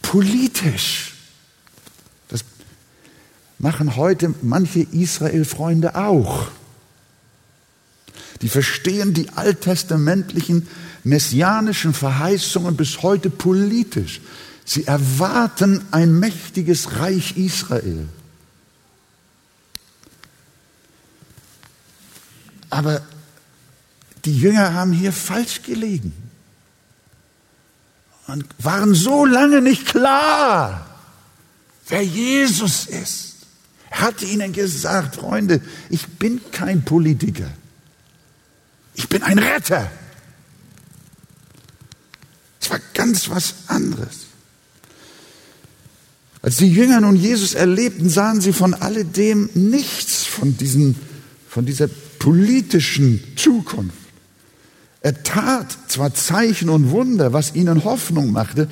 politisch. 0.00 1.14
Das 2.28 2.44
machen 3.58 3.96
heute 3.96 4.34
manche 4.42 4.80
Israel-Freunde 4.80 5.96
auch. 5.96 6.48
Die 8.42 8.48
verstehen 8.48 9.14
die 9.14 9.30
alttestamentlichen 9.30 10.68
messianischen 11.04 11.94
Verheißungen 11.94 12.76
bis 12.76 13.02
heute 13.02 13.30
politisch. 13.30 14.20
Sie 14.64 14.84
erwarten 14.84 15.84
ein 15.92 16.18
mächtiges 16.18 16.98
Reich 16.98 17.36
Israel. 17.36 18.08
Aber 22.68 23.00
die 24.24 24.36
Jünger 24.36 24.74
haben 24.74 24.92
hier 24.92 25.12
falsch 25.12 25.62
gelegen 25.62 26.12
und 28.26 28.44
waren 28.58 28.92
so 28.94 29.24
lange 29.24 29.62
nicht 29.62 29.86
klar, 29.86 30.86
wer 31.88 32.02
Jesus 32.02 32.86
ist. 32.86 33.36
Er 33.90 34.00
hatte 34.00 34.24
ihnen 34.24 34.52
gesagt, 34.52 35.14
Freunde, 35.16 35.60
ich 35.90 36.06
bin 36.06 36.40
kein 36.50 36.84
Politiker. 36.84 37.48
Ich 38.96 39.08
bin 39.08 39.22
ein 39.22 39.38
Retter. 39.38 39.90
Es 42.60 42.70
war 42.70 42.80
ganz 42.94 43.28
was 43.28 43.54
anderes. 43.68 44.26
Als 46.42 46.56
die 46.56 46.72
Jünger 46.72 47.00
nun 47.00 47.16
Jesus 47.16 47.54
erlebten, 47.54 48.08
sahen 48.08 48.40
sie 48.40 48.52
von 48.52 48.74
alledem 48.74 49.50
nichts 49.54 50.24
von, 50.24 50.56
diesen, 50.56 50.96
von 51.48 51.66
dieser 51.66 51.88
politischen 52.18 53.22
Zukunft. 53.36 53.96
Er 55.00 55.22
tat 55.22 55.76
zwar 55.88 56.14
Zeichen 56.14 56.68
und 56.68 56.90
Wunder, 56.90 57.32
was 57.32 57.54
ihnen 57.54 57.84
Hoffnung 57.84 58.32
machte, 58.32 58.68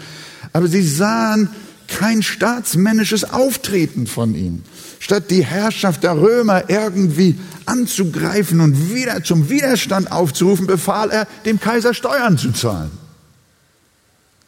aber 0.53 0.69
sie 0.69 0.87
sahen 0.87 1.51
kein 1.87 2.23
staatsmännisches 2.23 3.25
Auftreten 3.25 4.07
von 4.07 4.35
ihm. 4.35 4.63
Statt 5.05 5.31
die 5.31 5.45
Herrschaft 5.45 6.03
der 6.03 6.17
Römer 6.17 6.71
irgendwie 6.71 7.39
anzugreifen 7.67 8.63
und 8.63 8.95
wieder 8.95 9.23
zum 9.23 9.51
Widerstand 9.51 10.11
aufzurufen, 10.11 10.67
befahl 10.67 11.11
er, 11.11 11.27
dem 11.45 11.61
Kaiser 11.61 11.93
Steuern 11.93 12.39
zu 12.39 12.53
zahlen. 12.53 12.91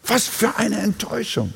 Was 0.07 0.27
für 0.27 0.57
eine 0.57 0.79
Enttäuschung. 0.79 1.53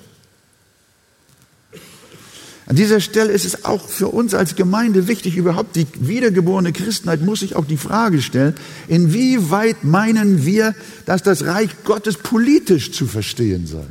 An 2.66 2.76
dieser 2.76 3.00
Stelle 3.00 3.32
ist 3.32 3.46
es 3.46 3.64
auch 3.64 3.88
für 3.88 4.08
uns 4.08 4.34
als 4.34 4.54
Gemeinde 4.54 5.08
wichtig, 5.08 5.38
überhaupt 5.38 5.76
die 5.76 5.86
wiedergeborene 5.94 6.74
Christenheit 6.74 7.22
muss 7.22 7.40
sich 7.40 7.56
auch 7.56 7.64
die 7.64 7.78
Frage 7.78 8.20
stellen, 8.20 8.54
inwieweit 8.86 9.82
meinen 9.82 10.44
wir, 10.44 10.74
dass 11.06 11.22
das 11.22 11.46
Reich 11.46 11.70
Gottes 11.84 12.18
politisch 12.18 12.92
zu 12.92 13.06
verstehen 13.06 13.66
sei? 13.66 13.86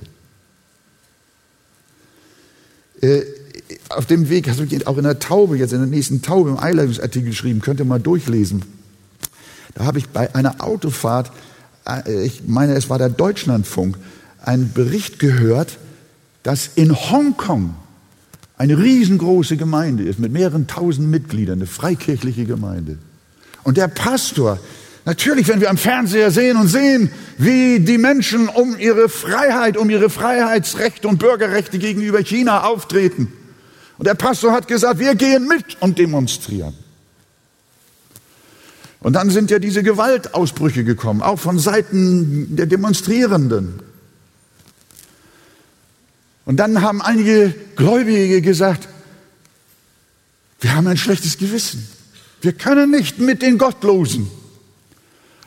Auf 3.90 4.06
dem 4.06 4.30
Weg, 4.30 4.50
hast 4.50 4.60
du 4.60 4.88
auch 4.88 4.98
in 4.98 5.04
der 5.04 5.20
Taube, 5.20 5.58
jetzt 5.58 5.74
in 5.74 5.80
der 5.80 5.88
nächsten 5.88 6.22
Taube 6.22 6.50
im 6.50 6.58
Einleitungsartikel 6.58 7.30
geschrieben, 7.30 7.62
könnt 7.62 7.80
ihr 7.80 7.86
mal 7.86 8.00
durchlesen. 8.00 8.64
Da 9.76 9.86
habe 9.86 10.00
ich 10.00 10.10
bei 10.10 10.34
einer 10.34 10.64
Autofahrt, 10.64 11.32
äh, 11.88 12.24
ich 12.24 12.44
meine, 12.48 12.74
es 12.74 12.90
war 12.90 12.98
der 12.98 13.10
Deutschlandfunk, 13.10 13.98
einen 14.44 14.74
Bericht 14.74 15.20
gehört, 15.20 15.78
dass 16.44 16.72
in 16.76 16.96
Hongkong 16.96 17.76
eine 18.58 18.78
riesengroße 18.78 19.58
Gemeinde 19.58 20.04
ist 20.04 20.20
mit 20.20 20.32
mehreren 20.32 20.68
tausend 20.68 21.10
Mitgliedern, 21.10 21.60
eine 21.60 21.68
freikirchliche 21.68 22.46
Gemeinde. 22.46 22.98
Und 23.64 23.78
der 23.78 23.88
Pastor, 23.88 24.60
Natürlich, 25.06 25.48
wenn 25.48 25.60
wir 25.60 25.72
am 25.72 25.78
Fernseher 25.78 26.30
sehen 26.30 26.56
und 26.56 26.68
sehen, 26.68 27.10
wie 27.40 27.80
die 27.80 27.98
Menschen 27.98 28.48
um 28.48 28.78
ihre 28.78 29.10
Freiheit, 29.10 29.76
um 29.76 29.90
ihre 29.90 30.10
Freiheitsrechte 30.10 31.08
und 31.08 31.18
Bürgerrechte 31.18 31.80
gegenüber 31.80 32.22
China 32.22 32.66
auftreten. 32.66 33.34
Und 34.00 34.06
der 34.06 34.16
Pastor 34.16 34.54
hat 34.54 34.70
gesagt, 34.70 34.98
wir 35.00 35.14
gehen 35.14 35.46
mit 35.46 35.82
und 35.82 36.00
demonstrieren. 36.00 36.74
Und 39.02 39.14
dann 39.14 39.30
sind 39.30 39.52
ja 39.52 39.60
diese 39.60 39.84
Gewaltausbrüche 39.84 40.86
gekommen, 40.86 41.22
auch 41.22 41.38
von 41.38 41.60
Seiten 41.60 42.56
der 42.56 42.66
Demonstrierenden. 42.66 43.82
Und 46.46 46.58
dann 46.58 46.82
haben 46.82 47.02
einige 47.02 47.54
Gläubige 47.76 48.42
gesagt, 48.42 48.88
wir 50.62 50.74
haben 50.76 50.88
ein 50.88 50.98
schlechtes 50.98 51.38
Gewissen. 51.38 51.86
Wir 52.40 52.54
können 52.54 52.92
nicht 52.92 53.20
mit 53.20 53.42
den 53.42 53.58
Gottlosen 53.58 54.32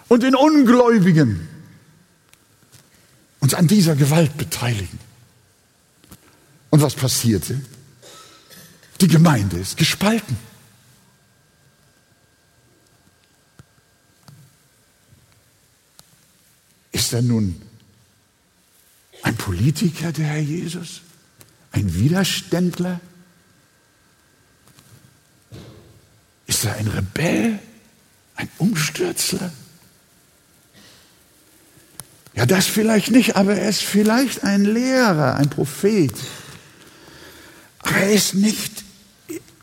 und 0.09 0.23
den 0.23 0.35
Ungläubigen 0.35 1.49
uns 3.41 3.55
an 3.55 3.67
dieser 3.67 3.97
Gewalt 3.97 4.37
beteiligen. 4.37 4.99
Und 6.69 6.83
was 6.83 6.95
passierte? 6.95 7.59
Die 9.03 9.09
Gemeinde 9.09 9.59
ist 9.59 9.77
gespalten. 9.77 10.39
Ist 16.93 17.13
er 17.13 17.21
nun 17.21 17.61
ein 19.25 19.35
Politiker, 19.35 20.13
der 20.13 20.27
Herr 20.27 20.39
Jesus? 20.39 21.01
Ein 21.73 21.93
Widerständler? 21.93 23.01
Ist 26.47 26.65
er 26.65 26.77
ein 26.77 26.87
Rebell? 26.87 27.59
Ein 28.37 28.49
Umstürzler? 28.59 29.53
Ja, 32.35 32.47
das 32.47 32.67
vielleicht 32.69 33.11
nicht, 33.11 33.35
aber 33.35 33.57
er 33.57 33.69
ist 33.69 33.83
vielleicht 33.83 34.45
ein 34.45 34.65
Lehrer, 34.65 35.35
ein 35.35 35.51
Prophet. 35.51 36.15
Aber 37.81 37.97
er 37.97 38.13
ist 38.13 38.35
nicht, 38.35 38.82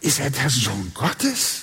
ist 0.09 0.19
er 0.19 0.31
der 0.31 0.49
Sohn 0.49 0.91
Gottes? 0.95 1.61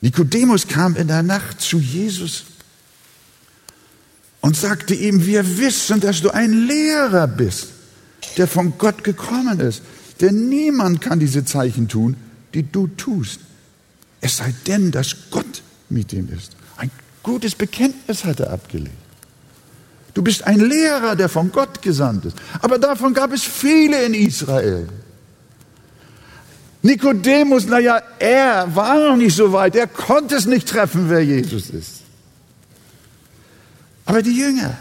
Nikodemus 0.00 0.66
kam 0.66 0.96
in 0.96 1.08
der 1.08 1.22
Nacht 1.22 1.60
zu 1.60 1.78
Jesus 1.78 2.44
und 4.40 4.56
sagte 4.56 4.94
ihm, 4.94 5.26
wir 5.26 5.58
wissen, 5.58 6.00
dass 6.00 6.22
du 6.22 6.30
ein 6.30 6.66
Lehrer 6.66 7.26
bist, 7.28 7.66
der 8.38 8.48
von 8.48 8.78
Gott 8.78 9.04
gekommen 9.04 9.60
ist. 9.60 9.82
Denn 10.22 10.48
niemand 10.48 11.02
kann 11.02 11.20
diese 11.20 11.44
Zeichen 11.44 11.86
tun, 11.86 12.16
die 12.54 12.62
du 12.62 12.86
tust. 12.86 13.40
Es 14.22 14.38
sei 14.38 14.54
denn, 14.66 14.90
dass 14.92 15.14
Gott 15.30 15.62
mit 15.90 16.14
ihm 16.14 16.30
ist. 16.34 16.52
Ein 16.78 16.90
gutes 17.22 17.54
Bekenntnis 17.54 18.24
hat 18.24 18.40
er 18.40 18.54
abgelegt. 18.54 18.96
Du 20.14 20.22
bist 20.22 20.44
ein 20.44 20.60
Lehrer, 20.60 21.14
der 21.14 21.28
von 21.28 21.52
Gott 21.52 21.82
gesandt 21.82 22.24
ist. 22.24 22.38
Aber 22.62 22.78
davon 22.78 23.12
gab 23.12 23.32
es 23.34 23.42
viele 23.42 24.02
in 24.02 24.14
Israel. 24.14 24.88
Nikodemus, 26.82 27.66
naja, 27.66 28.02
er 28.18 28.74
war 28.74 29.08
noch 29.08 29.16
nicht 29.16 29.36
so 29.36 29.52
weit. 29.52 29.76
Er 29.76 29.86
konnte 29.86 30.36
es 30.36 30.46
nicht 30.46 30.68
treffen, 30.68 31.10
wer 31.10 31.22
Jesus 31.22 31.68
ist. 31.70 32.00
Aber 34.06 34.22
die 34.22 34.36
Jünger, 34.36 34.76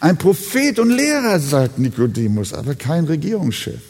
ein 0.00 0.16
Prophet 0.16 0.78
und 0.80 0.90
Lehrer, 0.90 1.38
sagt 1.38 1.78
Nikodemus, 1.78 2.52
aber 2.52 2.74
kein 2.74 3.04
Regierungschef. 3.04 3.80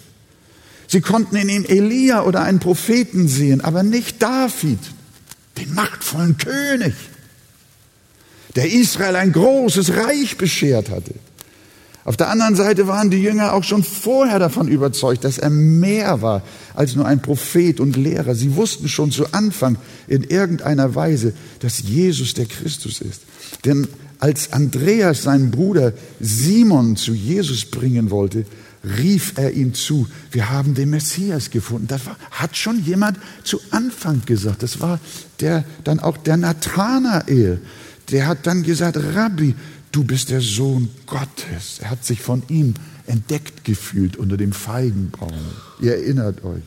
Sie 0.87 1.01
konnten 1.01 1.37
in 1.37 1.49
ihm 1.49 1.65
Elia 1.65 2.23
oder 2.23 2.43
einen 2.43 2.59
Propheten 2.59 3.27
sehen, 3.27 3.63
aber 3.63 3.83
nicht 3.83 4.23
David, 4.23 4.79
den 5.57 5.73
machtvollen 5.73 6.37
König, 6.37 6.93
der 8.55 8.71
Israel 8.71 9.17
ein 9.17 9.33
großes 9.33 9.97
Reich 9.97 10.37
beschert 10.37 10.91
hatte. 10.91 11.15
Auf 12.05 12.17
der 12.17 12.31
anderen 12.31 12.57
Seite 12.57 12.89
waren 12.89 13.11
die 13.11 13.23
Jünger 13.23 13.53
auch 13.53 13.63
schon 13.63 13.85
vorher 13.85 14.41
davon 14.41 14.67
überzeugt, 14.67 15.25
dass 15.25 15.39
er 15.39 15.51
mehr 15.51 16.21
war 16.21 16.43
als 16.75 16.97
nur 16.97 17.07
ein 17.07 17.23
Prophet 17.23 17.79
und 17.79 17.97
Lehrer. 17.97 18.35
Sie 18.35 18.57
wussten 18.57 18.89
schon 18.89 19.13
zu 19.13 19.33
Anfang 19.33 19.77
in 20.09 20.25
irgendeiner 20.25 20.97
Weise, 20.97 21.33
dass 21.61 21.81
Jesus 21.81 22.35
der 22.35 22.47
Christus 22.47 23.01
ist. 23.01 23.23
Denn 23.65 23.87
als 24.19 24.53
Andreas 24.53 25.23
seinen 25.23 25.51
Bruder 25.51 25.93
Simon 26.21 26.97
zu 26.97 27.13
Jesus 27.13 27.65
bringen 27.65 28.11
wollte, 28.11 28.47
rief 28.85 29.35
er 29.37 29.53
ihm 29.53 29.75
zu, 29.75 30.09
wir 30.31 30.51
haben 30.51 30.75
den 30.75 30.91
Messias 30.91 31.51
gefunden. 31.51 31.87
Das 31.87 32.07
war, 32.07 32.17
hat 32.33 32.57
schon 32.57 32.85
jemand 32.85 33.19
zu 33.45 33.61
Anfang 33.71 34.23
gesagt. 34.27 34.63
Das 34.63 34.81
war 34.81 34.99
der, 35.41 35.65
dann 35.85 36.01
auch 36.01 36.17
der 36.17 36.37
Nathanael. 36.37 37.61
Der 38.11 38.27
hat 38.27 38.47
dann 38.47 38.63
gesagt, 38.63 38.97
Rabbi, 38.97 39.55
du 39.93 40.05
bist 40.05 40.31
der 40.31 40.41
Sohn 40.41 40.89
Gottes. 41.07 41.79
Er 41.81 41.91
hat 41.91 42.05
sich 42.05 42.21
von 42.21 42.43
ihm 42.49 42.75
entdeckt 43.07 43.65
gefühlt 43.65 44.17
unter 44.17 44.37
dem 44.37 44.53
Feigenbaum. 44.53 45.33
Ihr 45.81 45.95
erinnert 45.95 46.43
euch. 46.45 46.63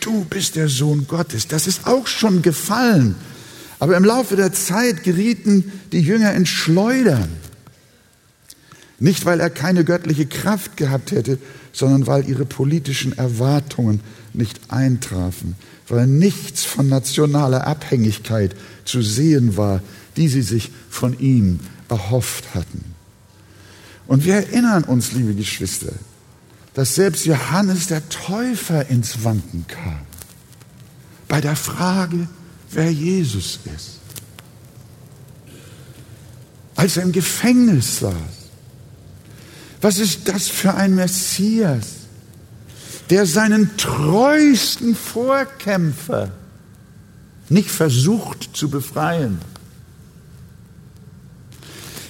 Du 0.00 0.24
bist 0.24 0.56
der 0.56 0.68
Sohn 0.68 1.06
Gottes. 1.06 1.48
Das 1.48 1.66
ist 1.66 1.86
auch 1.86 2.06
schon 2.06 2.42
gefallen. 2.42 3.14
Aber 3.78 3.96
im 3.96 4.04
Laufe 4.04 4.36
der 4.36 4.52
Zeit 4.52 5.04
gerieten 5.04 5.72
die 5.92 6.00
Jünger 6.00 6.34
in 6.34 6.46
Schleudern. 6.46 7.28
Nicht, 8.98 9.26
weil 9.26 9.40
er 9.40 9.50
keine 9.50 9.84
göttliche 9.84 10.26
Kraft 10.26 10.76
gehabt 10.76 11.10
hätte, 11.10 11.38
sondern 11.72 12.06
weil 12.06 12.28
ihre 12.28 12.46
politischen 12.46 13.16
Erwartungen 13.18 14.00
nicht 14.32 14.72
eintrafen, 14.72 15.54
weil 15.88 16.06
nichts 16.06 16.64
von 16.64 16.88
nationaler 16.88 17.66
Abhängigkeit 17.66 18.56
zu 18.86 19.02
sehen 19.02 19.58
war, 19.58 19.82
die 20.16 20.28
sie 20.28 20.40
sich 20.40 20.70
von 20.88 21.18
ihm 21.18 21.60
erhofft 21.88 22.54
hatten. 22.54 22.94
Und 24.06 24.24
wir 24.24 24.34
erinnern 24.34 24.84
uns, 24.84 25.12
liebe 25.12 25.34
Geschwister, 25.34 25.92
dass 26.74 26.94
selbst 26.94 27.24
Johannes 27.24 27.86
der 27.86 28.08
Täufer 28.08 28.88
ins 28.88 29.24
Wanken 29.24 29.66
kam 29.66 30.06
bei 31.28 31.40
der 31.40 31.56
Frage, 31.56 32.28
wer 32.70 32.92
Jesus 32.92 33.60
ist. 33.74 34.00
Als 36.76 36.96
er 36.96 37.04
im 37.04 37.12
Gefängnis 37.12 38.00
saß. 38.00 38.14
Was 39.80 39.98
ist 39.98 40.28
das 40.28 40.48
für 40.48 40.74
ein 40.74 40.94
Messias, 40.94 41.86
der 43.10 43.26
seinen 43.26 43.76
treuesten 43.76 44.94
Vorkämpfer 44.94 46.32
nicht 47.48 47.70
versucht 47.70 48.50
zu 48.52 48.68
befreien, 48.68 49.38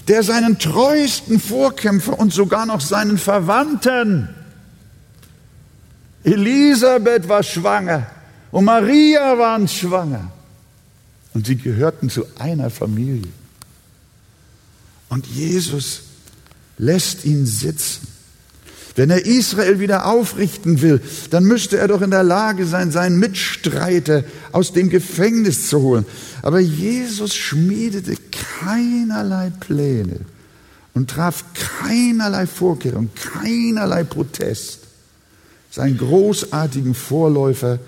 der 0.09 0.23
seinen 0.23 0.59
treuesten 0.59 1.41
Vorkämpfer 1.41 2.19
und 2.19 2.33
sogar 2.33 2.67
noch 2.67 2.81
seinen 2.81 3.19
Verwandten, 3.19 4.29
Elisabeth 6.23 7.29
war 7.29 7.43
schwanger 7.43 8.07
und 8.51 8.65
Maria 8.65 9.39
waren 9.39 9.69
schwanger, 9.69 10.31
und 11.35 11.47
sie 11.47 11.57
gehörten 11.57 12.09
zu 12.09 12.25
einer 12.39 12.71
Familie. 12.71 13.31
Und 15.09 15.27
Jesus 15.27 16.03
lässt 16.79 17.25
ihn 17.25 17.47
sitzen. 17.47 18.09
Wenn 18.97 19.11
er 19.11 19.27
Israel 19.27 19.79
wieder 19.79 20.07
aufrichten 20.07 20.81
will, 20.81 21.03
dann 21.31 21.45
müsste 21.45 21.77
er 21.77 21.87
doch 21.87 22.01
in 22.01 22.11
der 22.11 22.23
Lage 22.23 22.65
sein, 22.67 22.91
seinen 22.91 23.19
Mitstreiter 23.19 24.25
aus 24.53 24.73
dem 24.73 24.89
Gefängnis 24.89 25.69
zu 25.69 25.83
holen. 25.83 26.07
Aber 26.41 26.61
Jesus 26.61 27.35
schmiedete 27.35 28.17
keinerlei 28.61 29.51
Pläne 29.61 30.21
und 30.95 31.11
traf 31.11 31.45
keinerlei 31.55 32.47
Vorkehrungen, 32.47 33.11
keinerlei 33.15 34.05
Protest. 34.05 34.81
Seinen 35.71 35.99
großartigen 35.99 36.95
Vorläufer 36.95 37.79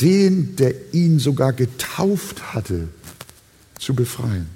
den, 0.00 0.56
der 0.56 0.94
ihn 0.94 1.18
sogar 1.18 1.52
getauft 1.52 2.54
hatte, 2.54 2.88
zu 3.78 3.94
befreien. 3.94 4.46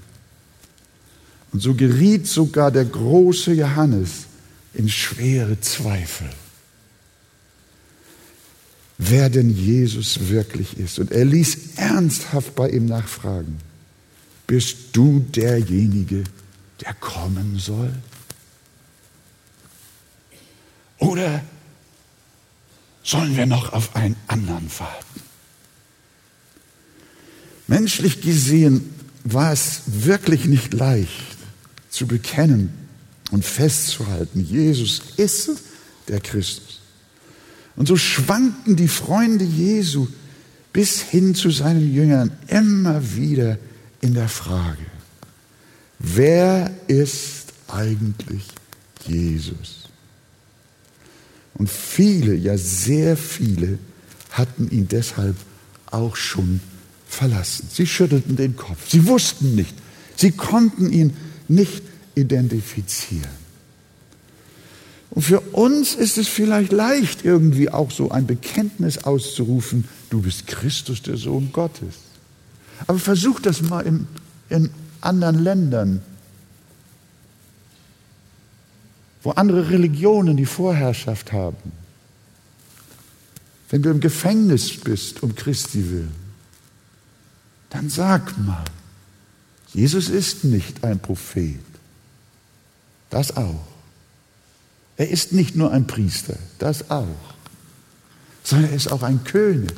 Und 1.53 1.61
so 1.61 1.75
geriet 1.75 2.27
sogar 2.27 2.71
der 2.71 2.85
große 2.85 3.53
Johannes 3.53 4.27
in 4.75 4.89
schwere 4.89 5.61
Zweifel, 5.61 6.29
wer 8.99 9.29
denn 9.29 9.51
Jesus 9.51 10.29
wirklich 10.29 10.79
ist. 10.79 10.99
Und 10.99 11.13
er 11.13 11.25
ließ 11.25 11.77
ernsthaft 11.77 12.55
bei 12.55 12.71
ihm 12.71 12.87
nachfragen, 12.87 13.59
bist 14.53 14.77
du 14.93 15.21
derjenige, 15.21 16.25
der 16.83 16.93
kommen 16.93 17.59
soll? 17.59 17.91
Oder 20.99 21.43
sollen 23.03 23.35
wir 23.35 23.47
noch 23.47 23.73
auf 23.73 23.97
einen 23.97 24.15
anderen 24.27 24.71
warten? 24.79 25.23
Menschlich 27.67 28.21
gesehen 28.21 28.93
war 29.25 29.55
es 29.55 29.85
wirklich 29.87 30.45
nicht 30.45 30.75
leicht 30.75 31.38
zu 31.88 32.07
bekennen 32.07 32.75
und 33.31 33.47
festzuhalten, 33.47 34.45
Jesus 34.45 35.01
ist 35.17 35.62
der 36.09 36.21
Christus. 36.21 36.83
Und 37.75 37.88
so 37.88 37.97
schwanken 37.97 38.77
die 38.77 38.88
Freunde 38.88 39.47
Jesu 39.47 40.09
bis 40.75 41.01
hin 41.01 41.35
zu 41.35 41.51
seinen 41.51 41.95
Jüngern 41.95 42.33
immer 42.49 43.17
wieder 43.17 43.57
in 44.03 44.12
der 44.12 44.29
Frage, 44.29 44.85
wer 45.99 46.71
ist 46.88 47.55
eigentlich 47.69 48.45
Jesus? 49.07 49.88
Und 51.55 51.71
viele, 51.71 52.35
ja 52.35 52.59
sehr 52.59 53.17
viele, 53.17 53.79
hatten 54.31 54.71
ihn 54.71 54.88
deshalb 54.88 55.37
auch 55.87 56.17
schon 56.17 56.61
verlassen. 57.07 57.69
Sie 57.73 57.87
schüttelten 57.87 58.37
den 58.37 58.57
Kopf. 58.57 58.91
Sie 58.91 59.07
wussten 59.07 59.55
nicht. 59.55 59.75
Sie 60.17 60.33
konnten 60.33 60.93
ihn 60.93 61.17
nicht 61.49 61.83
identifizieren. 62.15 63.43
Und 65.11 65.23
für 65.23 65.41
uns 65.41 65.95
ist 65.95 66.17
es 66.17 66.27
vielleicht 66.27 66.73
leicht, 66.73 67.25
irgendwie 67.25 67.69
auch 67.69 67.91
so 67.91 68.11
ein 68.11 68.27
Bekenntnis 68.27 68.99
auszurufen, 69.05 69.85
du 70.09 70.23
bist 70.23 70.47
Christus, 70.47 71.03
der 71.03 71.19
Sohn 71.19 71.51
Gottes. 71.53 71.97
Aber 72.87 72.99
versuch 72.99 73.40
das 73.40 73.62
mal 73.62 73.81
in, 73.87 74.07
in 74.49 74.71
anderen 75.01 75.42
Ländern, 75.42 76.03
wo 79.23 79.31
andere 79.31 79.71
Religionen 79.71 80.37
die 80.37 80.47
Vorherrschaft 80.47 81.33
haben. 81.33 81.73
Wenn 83.71 83.83
du 83.83 83.90
im 83.90 84.01
Gefängnis 84.01 84.77
bist 84.79 85.23
um 85.23 85.35
Christi 85.35 85.90
willen, 85.90 86.14
dann 87.71 87.88
sag 87.88 88.37
mal, 88.38 88.64
Jesus 89.73 90.11
ist 90.11 90.45
nicht 90.45 90.85
ein 90.85 90.99
Prophet. 90.99 91.61
Das 93.09 93.37
auch. 93.37 93.66
Er 94.97 95.09
ist 95.09 95.33
nicht 95.33 95.57
nur 95.57 95.71
ein 95.73 95.87
Priester, 95.87 96.37
das 96.59 96.90
auch, 96.90 97.07
sondern 98.45 98.71
er 98.71 98.77
ist 98.77 98.92
auch 98.92 99.03
ein 99.03 99.25
König. 99.25 99.73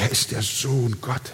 Er 0.00 0.12
ist 0.12 0.30
der 0.30 0.42
Sohn 0.42 0.96
Gottes. 1.00 1.32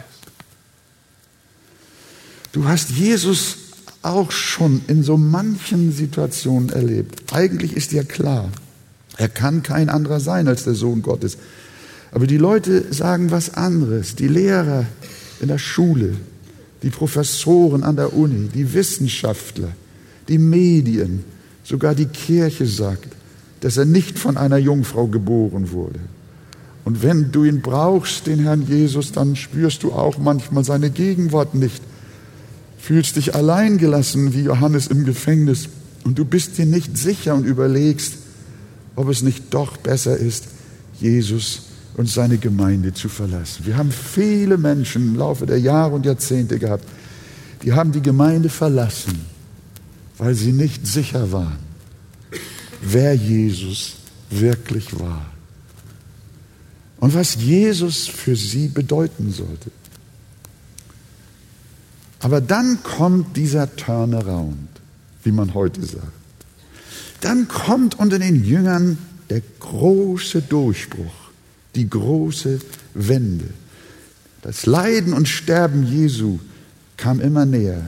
Du 2.53 2.66
hast 2.66 2.90
Jesus 2.90 3.57
auch 4.03 4.31
schon 4.31 4.83
in 4.87 5.03
so 5.03 5.16
manchen 5.16 5.92
Situationen 5.92 6.70
erlebt. 6.70 7.33
Eigentlich 7.33 7.74
ist 7.74 7.92
ja 7.92 8.05
klar, 8.05 8.50
er 9.16 9.29
kann 9.29 9.62
kein 9.62 9.88
anderer 9.88 10.20
sein 10.20 10.48
als 10.48 10.64
der 10.64 10.74
Sohn 10.74 11.03
Gottes. 11.03 11.37
Aber 12.12 12.27
die 12.27 12.38
Leute 12.38 12.92
sagen 12.92 13.31
was 13.31 13.55
anderes. 13.55 14.14
Die 14.14 14.29
Lehrer 14.29 14.87
in 15.40 15.48
der 15.48 15.59
Schule, 15.59 16.14
die 16.83 16.90
Professoren 16.90 17.83
an 17.83 17.96
der 17.96 18.14
Uni, 18.14 18.48
die 18.48 18.72
Wissenschaftler, 18.72 19.72
die 20.29 20.38
Medien, 20.38 21.24
sogar 21.64 21.94
die 21.94 22.07
Kirche 22.07 22.66
sagt, 22.66 23.09
dass 23.61 23.77
er 23.77 23.85
nicht 23.85 24.18
von 24.18 24.37
einer 24.37 24.59
Jungfrau 24.59 25.07
geboren 25.07 25.70
wurde. 25.72 26.00
Und 26.84 27.02
wenn 27.02 27.32
du 27.32 27.44
ihn 27.44 27.62
brauchst, 27.62 28.26
den 28.26 28.40
Herrn 28.40 28.66
Jesus, 28.66 29.12
dann 29.12 29.36
spürst 29.36 29.82
du 29.82 29.92
auch 29.92 30.18
manchmal 30.18 30.64
seine 30.64 30.90
Gegenwart 30.90 31.54
nicht. 31.54 31.82
Fühlst 32.78 33.16
dich 33.16 33.34
alleingelassen 33.34 34.34
wie 34.34 34.42
Johannes 34.42 34.88
im 34.88 35.04
Gefängnis 35.04 35.68
und 36.04 36.18
du 36.18 36.26
bist 36.26 36.58
dir 36.58 36.66
nicht 36.66 36.98
sicher 36.98 37.34
und 37.34 37.46
überlegst, 37.46 38.14
ob 38.96 39.08
es 39.08 39.22
nicht 39.22 39.54
doch 39.54 39.78
besser 39.78 40.16
ist, 40.18 40.44
Jesus 41.00 41.62
und 41.96 42.08
seine 42.08 42.36
Gemeinde 42.36 42.92
zu 42.92 43.08
verlassen. 43.08 43.64
Wir 43.64 43.78
haben 43.78 43.90
viele 43.90 44.58
Menschen 44.58 45.08
im 45.08 45.16
Laufe 45.16 45.46
der 45.46 45.58
Jahre 45.58 45.94
und 45.94 46.04
Jahrzehnte 46.04 46.58
gehabt, 46.58 46.84
die 47.62 47.72
haben 47.72 47.92
die 47.92 48.02
Gemeinde 48.02 48.50
verlassen, 48.50 49.24
weil 50.18 50.34
sie 50.34 50.52
nicht 50.52 50.86
sicher 50.86 51.32
waren, 51.32 51.56
wer 52.82 53.14
Jesus 53.14 53.94
wirklich 54.30 54.98
war 55.00 55.33
und 57.04 57.12
was 57.12 57.34
Jesus 57.34 58.08
für 58.08 58.34
sie 58.34 58.68
bedeuten 58.68 59.30
sollte. 59.30 59.70
Aber 62.20 62.40
dann 62.40 62.82
kommt 62.82 63.36
dieser 63.36 63.76
Turnaround, 63.76 64.70
wie 65.22 65.30
man 65.30 65.52
heute 65.52 65.84
sagt. 65.84 66.06
Dann 67.20 67.46
kommt 67.46 67.98
unter 67.98 68.18
den 68.18 68.42
Jüngern 68.42 68.96
der 69.28 69.42
große 69.60 70.40
Durchbruch, 70.40 71.12
die 71.74 71.90
große 71.90 72.60
Wende. 72.94 73.50
Das 74.40 74.64
Leiden 74.64 75.12
und 75.12 75.28
Sterben 75.28 75.86
Jesu 75.86 76.38
kam 76.96 77.20
immer 77.20 77.44
näher. 77.44 77.82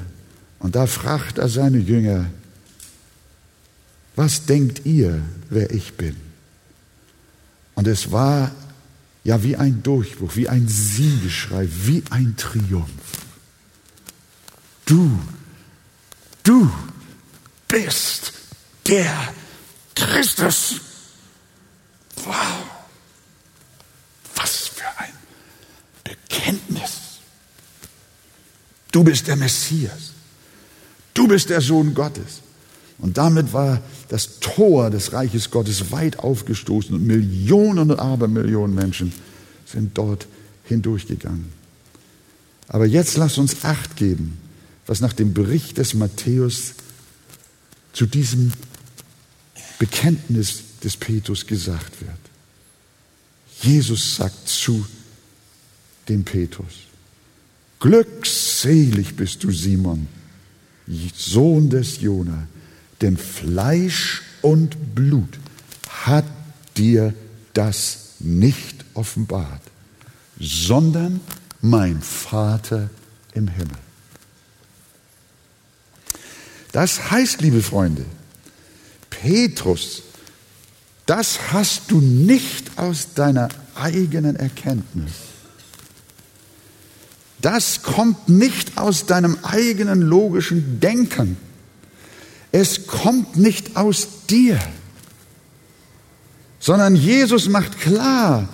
Und 0.59 0.76
da 0.76 0.87
fragt 0.87 1.38
er 1.38 1.48
seine 1.48 1.79
Jünger, 1.79 2.26
was 4.14 4.44
denkt 4.44 4.85
ihr, 4.85 5.22
wer 5.48 5.70
ich 5.70 5.94
bin? 5.94 6.16
Und 7.76 7.87
es 7.87 8.12
war 8.12 8.50
ja 9.27 9.43
wie 9.43 9.57
ein 9.57 9.83
Durchbruch, 9.83 10.37
wie 10.37 10.49
ein 10.49 10.69
Siegeschrei, 10.69 11.69
wie 11.69 12.05
ein 12.11 12.37
Triumph. 12.37 12.89
Du, 14.85 15.19
du 16.45 16.71
bist 17.67 18.33
der 18.87 19.35
Christus. 19.97 20.81
Wow, 22.25 22.37
was 24.37 24.69
für 24.69 24.87
ein 24.97 25.12
Bekenntnis. 26.05 27.19
Du 28.93 29.03
bist 29.03 29.27
der 29.27 29.35
Messias. 29.35 30.12
Du 31.15 31.27
bist 31.27 31.51
der 31.51 31.61
Sohn 31.61 31.95
Gottes. 31.95 32.43
Und 32.98 33.18
damit 33.18 33.52
war 33.52 33.82
das 34.09 34.40
Tor 34.40 34.90
des 34.90 35.12
Reiches 35.12 35.50
Gottes 35.50 35.92
weit 35.92 36.18
aufgestoßen 36.18 36.94
und 36.94 37.06
Millionen 37.06 37.90
und 37.90 37.98
Abermillionen 37.98 38.74
Menschen 38.74 39.12
sind 39.66 39.98
dort 39.98 40.26
hindurchgegangen. 40.64 41.52
Aber 42.68 42.87
jetzt 42.87 43.16
lass 43.16 43.38
uns 43.38 43.64
acht 43.64 43.96
geben, 43.96 44.38
was 44.87 45.00
nach 45.00 45.12
dem 45.12 45.35
Bericht 45.35 45.78
des 45.78 45.94
Matthäus 45.94 46.74
zu 47.92 48.06
diesem 48.06 48.52
Bekenntnis 49.78 50.62
des 50.82 50.96
Petrus 50.96 51.46
gesagt 51.46 52.00
wird. 52.00 52.11
Jesus 53.62 54.16
sagt 54.16 54.48
zu 54.48 54.87
dem 56.09 56.24
Petrus, 56.24 56.87
Glückselig 57.78 59.16
bist 59.16 59.44
du, 59.44 59.50
Simon, 59.50 60.09
Sohn 61.14 61.68
des 61.68 62.00
Jona, 62.00 62.46
denn 63.00 63.16
Fleisch 63.16 64.22
und 64.42 64.94
Blut 64.94 65.38
hat 65.88 66.24
dir 66.76 67.14
das 67.52 68.14
nicht 68.18 68.85
offenbart, 68.94 69.62
sondern 70.38 71.20
mein 71.61 72.00
Vater 72.00 72.90
im 73.32 73.48
Himmel. 73.48 73.76
Das 76.72 77.11
heißt, 77.11 77.40
liebe 77.40 77.62
Freunde, 77.62 78.04
Petrus, 79.09 80.02
das 81.06 81.52
hast 81.52 81.90
du 81.90 82.00
nicht 82.00 82.78
aus 82.78 83.14
deiner 83.14 83.48
eigenen 83.74 84.37
Erkenntnis. 84.37 85.12
Das 87.40 87.82
kommt 87.82 88.28
nicht 88.28 88.76
aus 88.76 89.06
deinem 89.06 89.38
eigenen 89.42 90.02
logischen 90.02 90.80
Denken. 90.80 91.37
Es 92.59 92.87
kommt 92.87 93.37
nicht 93.37 93.77
aus 93.77 94.09
dir, 94.31 94.59
sondern 96.59 96.97
Jesus 96.97 97.51
macht 97.51 97.79
klar, 97.83 98.49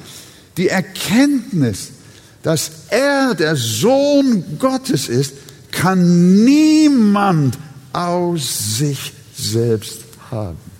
die 0.56 0.66
Erkenntnis, 0.66 1.90
dass 2.42 2.72
er 2.90 3.36
der 3.36 3.54
Sohn 3.54 4.58
Gottes 4.58 5.08
ist, 5.08 5.34
kann 5.70 6.42
niemand 6.42 7.56
aus 7.92 8.76
sich 8.78 9.12
selbst 9.38 10.00
haben. 10.32 10.71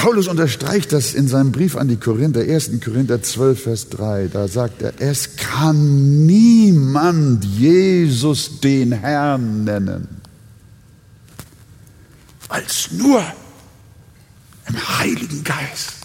Paulus 0.00 0.28
unterstreicht 0.28 0.94
das 0.94 1.12
in 1.12 1.28
seinem 1.28 1.52
Brief 1.52 1.76
an 1.76 1.86
die 1.86 1.98
Korinther, 1.98 2.40
1. 2.40 2.70
Korinther 2.82 3.22
12, 3.22 3.62
Vers 3.62 3.88
3. 3.90 4.28
Da 4.28 4.48
sagt 4.48 4.80
er, 4.80 4.98
es 4.98 5.36
kann 5.36 6.24
niemand 6.24 7.44
Jesus 7.44 8.60
den 8.60 8.92
Herrn 8.92 9.64
nennen, 9.64 10.08
als 12.48 12.92
nur 12.92 13.22
im 14.68 14.98
Heiligen 14.98 15.44
Geist. 15.44 15.96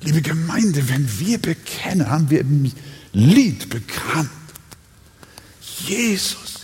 Liebe 0.00 0.22
Gemeinde, 0.22 0.88
wenn 0.88 1.06
wir 1.18 1.36
bekennen, 1.36 2.08
haben 2.08 2.30
wir 2.30 2.40
im 2.40 2.72
Lied 3.12 3.68
bekannt, 3.68 4.30
Jesus 5.86 6.60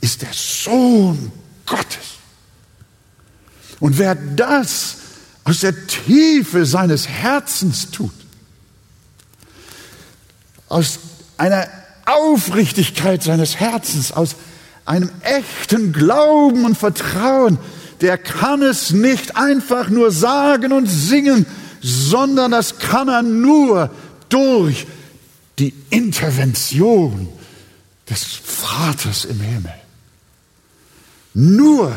ist 0.00 0.22
der 0.22 0.32
Sohn 0.32 1.32
Gottes. 1.66 2.07
Und 3.80 3.98
wer 3.98 4.14
das 4.14 4.96
aus 5.44 5.60
der 5.60 5.86
Tiefe 5.86 6.66
seines 6.66 7.08
Herzens 7.08 7.90
tut, 7.90 8.12
aus 10.68 10.98
einer 11.36 11.68
Aufrichtigkeit 12.06 13.22
seines 13.22 13.56
Herzens, 13.56 14.12
aus 14.12 14.36
einem 14.84 15.10
echten 15.22 15.92
Glauben 15.92 16.64
und 16.64 16.76
Vertrauen, 16.76 17.58
der 18.00 18.18
kann 18.18 18.62
es 18.62 18.90
nicht 18.90 19.36
einfach 19.36 19.88
nur 19.88 20.10
sagen 20.10 20.72
und 20.72 20.86
singen, 20.86 21.46
sondern 21.80 22.50
das 22.50 22.78
kann 22.78 23.08
er 23.08 23.22
nur 23.22 23.90
durch 24.28 24.86
die 25.58 25.74
Intervention 25.90 27.28
des 28.08 28.24
Vaters 28.24 29.24
im 29.24 29.40
Himmel. 29.40 29.74
Nur 31.34 31.92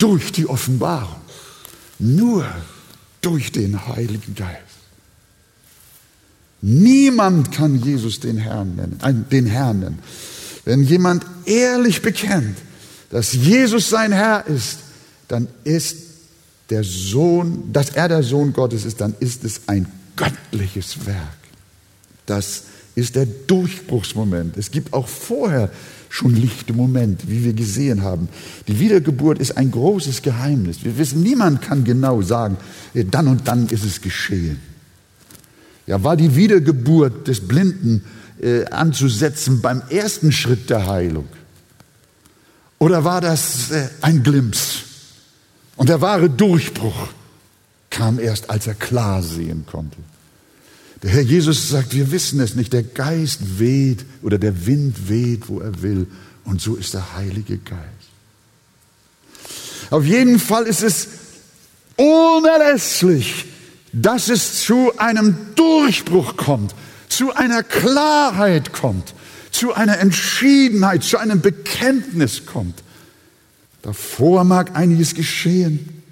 durch 0.00 0.32
die 0.32 0.48
Offenbarung. 0.48 1.20
Nur 2.00 2.44
durch 3.20 3.52
den 3.52 3.86
Heiligen 3.86 4.34
Geist. 4.34 4.58
Niemand 6.62 7.52
kann 7.52 7.82
Jesus 7.82 8.20
den 8.20 8.36
Herrn 8.36 8.76
nennen, 8.76 8.98
äh, 9.02 9.14
den 9.14 9.46
Herrn 9.46 9.80
nennen. 9.80 9.98
Wenn 10.64 10.82
jemand 10.82 11.24
ehrlich 11.46 12.02
bekennt, 12.02 12.58
dass 13.10 13.32
Jesus 13.32 13.88
sein 13.88 14.12
Herr 14.12 14.46
ist, 14.46 14.78
dann 15.28 15.48
ist 15.64 15.96
der 16.68 16.84
Sohn, 16.84 17.72
dass 17.72 17.90
er 17.90 18.08
der 18.08 18.22
Sohn 18.22 18.52
Gottes 18.52 18.84
ist, 18.84 19.00
dann 19.00 19.14
ist 19.20 19.44
es 19.44 19.62
ein 19.68 19.86
göttliches 20.16 21.06
Werk. 21.06 21.38
Das 22.26 22.64
ist 23.00 23.16
der 23.16 23.26
Durchbruchsmoment. 23.26 24.56
Es 24.56 24.70
gibt 24.70 24.92
auch 24.92 25.08
vorher 25.08 25.70
schon 26.08 26.34
lichte 26.34 26.72
Momente, 26.72 27.28
wie 27.28 27.44
wir 27.44 27.52
gesehen 27.52 28.02
haben. 28.02 28.28
Die 28.66 28.78
Wiedergeburt 28.78 29.38
ist 29.38 29.56
ein 29.56 29.70
großes 29.70 30.22
Geheimnis. 30.22 30.84
Wir 30.84 30.98
wissen, 30.98 31.22
niemand 31.22 31.62
kann 31.62 31.84
genau 31.84 32.20
sagen, 32.20 32.56
dann 32.94 33.28
und 33.28 33.46
dann 33.46 33.68
ist 33.68 33.84
es 33.84 34.00
geschehen. 34.00 34.60
Ja, 35.86 36.02
war 36.02 36.16
die 36.16 36.34
Wiedergeburt 36.34 37.28
des 37.28 37.46
Blinden 37.46 38.04
äh, 38.40 38.64
anzusetzen 38.66 39.60
beim 39.60 39.82
ersten 39.88 40.32
Schritt 40.32 40.68
der 40.68 40.86
Heilung? 40.86 41.26
Oder 42.78 43.04
war 43.04 43.20
das 43.20 43.70
äh, 43.70 43.88
ein 44.00 44.22
Glimps? 44.22 44.84
Und 45.76 45.88
der 45.88 46.00
wahre 46.00 46.28
Durchbruch 46.28 47.08
kam 47.88 48.18
erst, 48.18 48.50
als 48.50 48.66
er 48.66 48.74
klar 48.74 49.22
sehen 49.22 49.64
konnte. 49.70 49.96
Der 51.02 51.10
Herr 51.10 51.22
Jesus 51.22 51.70
sagt, 51.70 51.94
wir 51.94 52.12
wissen 52.12 52.40
es 52.40 52.54
nicht. 52.54 52.72
Der 52.72 52.82
Geist 52.82 53.58
weht 53.58 54.04
oder 54.22 54.38
der 54.38 54.66
Wind 54.66 55.08
weht, 55.08 55.48
wo 55.48 55.60
er 55.60 55.82
will. 55.82 56.06
Und 56.44 56.60
so 56.60 56.76
ist 56.76 56.94
der 56.94 57.16
Heilige 57.16 57.58
Geist. 57.58 57.80
Auf 59.90 60.04
jeden 60.04 60.38
Fall 60.38 60.64
ist 60.64 60.82
es 60.82 61.08
unerlässlich, 61.96 63.46
dass 63.92 64.28
es 64.28 64.62
zu 64.62 64.96
einem 64.98 65.36
Durchbruch 65.56 66.36
kommt, 66.36 66.74
zu 67.08 67.34
einer 67.34 67.62
Klarheit 67.62 68.72
kommt, 68.72 69.14
zu 69.50 69.74
einer 69.74 69.98
Entschiedenheit, 69.98 71.02
zu 71.02 71.18
einem 71.18 71.40
Bekenntnis 71.40 72.46
kommt. 72.46 72.82
Davor 73.82 74.44
mag 74.44 74.76
einiges 74.76 75.14
geschehen, 75.14 76.02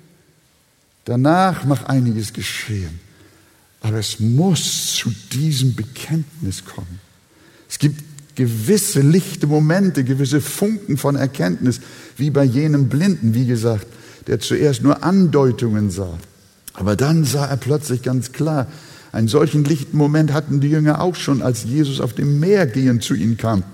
danach 1.04 1.64
mag 1.64 1.88
einiges 1.88 2.32
geschehen. 2.32 2.98
Aber 3.80 3.98
es 3.98 4.20
muss 4.20 4.94
zu 4.94 5.12
diesem 5.32 5.74
Bekenntnis 5.74 6.64
kommen. 6.64 7.00
Es 7.68 7.78
gibt 7.78 8.02
gewisse 8.34 9.00
lichte 9.00 9.46
Momente, 9.46 10.04
gewisse 10.04 10.40
Funken 10.40 10.96
von 10.96 11.16
Erkenntnis, 11.16 11.80
wie 12.16 12.30
bei 12.30 12.44
jenem 12.44 12.88
Blinden, 12.88 13.34
wie 13.34 13.46
gesagt, 13.46 13.86
der 14.26 14.40
zuerst 14.40 14.82
nur 14.82 15.02
Andeutungen 15.02 15.90
sah. 15.90 16.18
Aber 16.74 16.96
dann 16.96 17.24
sah 17.24 17.46
er 17.46 17.56
plötzlich 17.56 18.02
ganz 18.02 18.32
klar, 18.32 18.68
einen 19.10 19.28
solchen 19.28 19.64
lichten 19.64 19.96
Moment 19.96 20.32
hatten 20.32 20.60
die 20.60 20.68
Jünger 20.68 21.00
auch 21.00 21.16
schon, 21.16 21.42
als 21.42 21.64
Jesus 21.64 22.00
auf 22.00 22.12
dem 22.12 22.38
Meer 22.40 22.66
gehen 22.66 23.00
zu 23.00 23.14
ihnen 23.14 23.36
kam. 23.36 23.64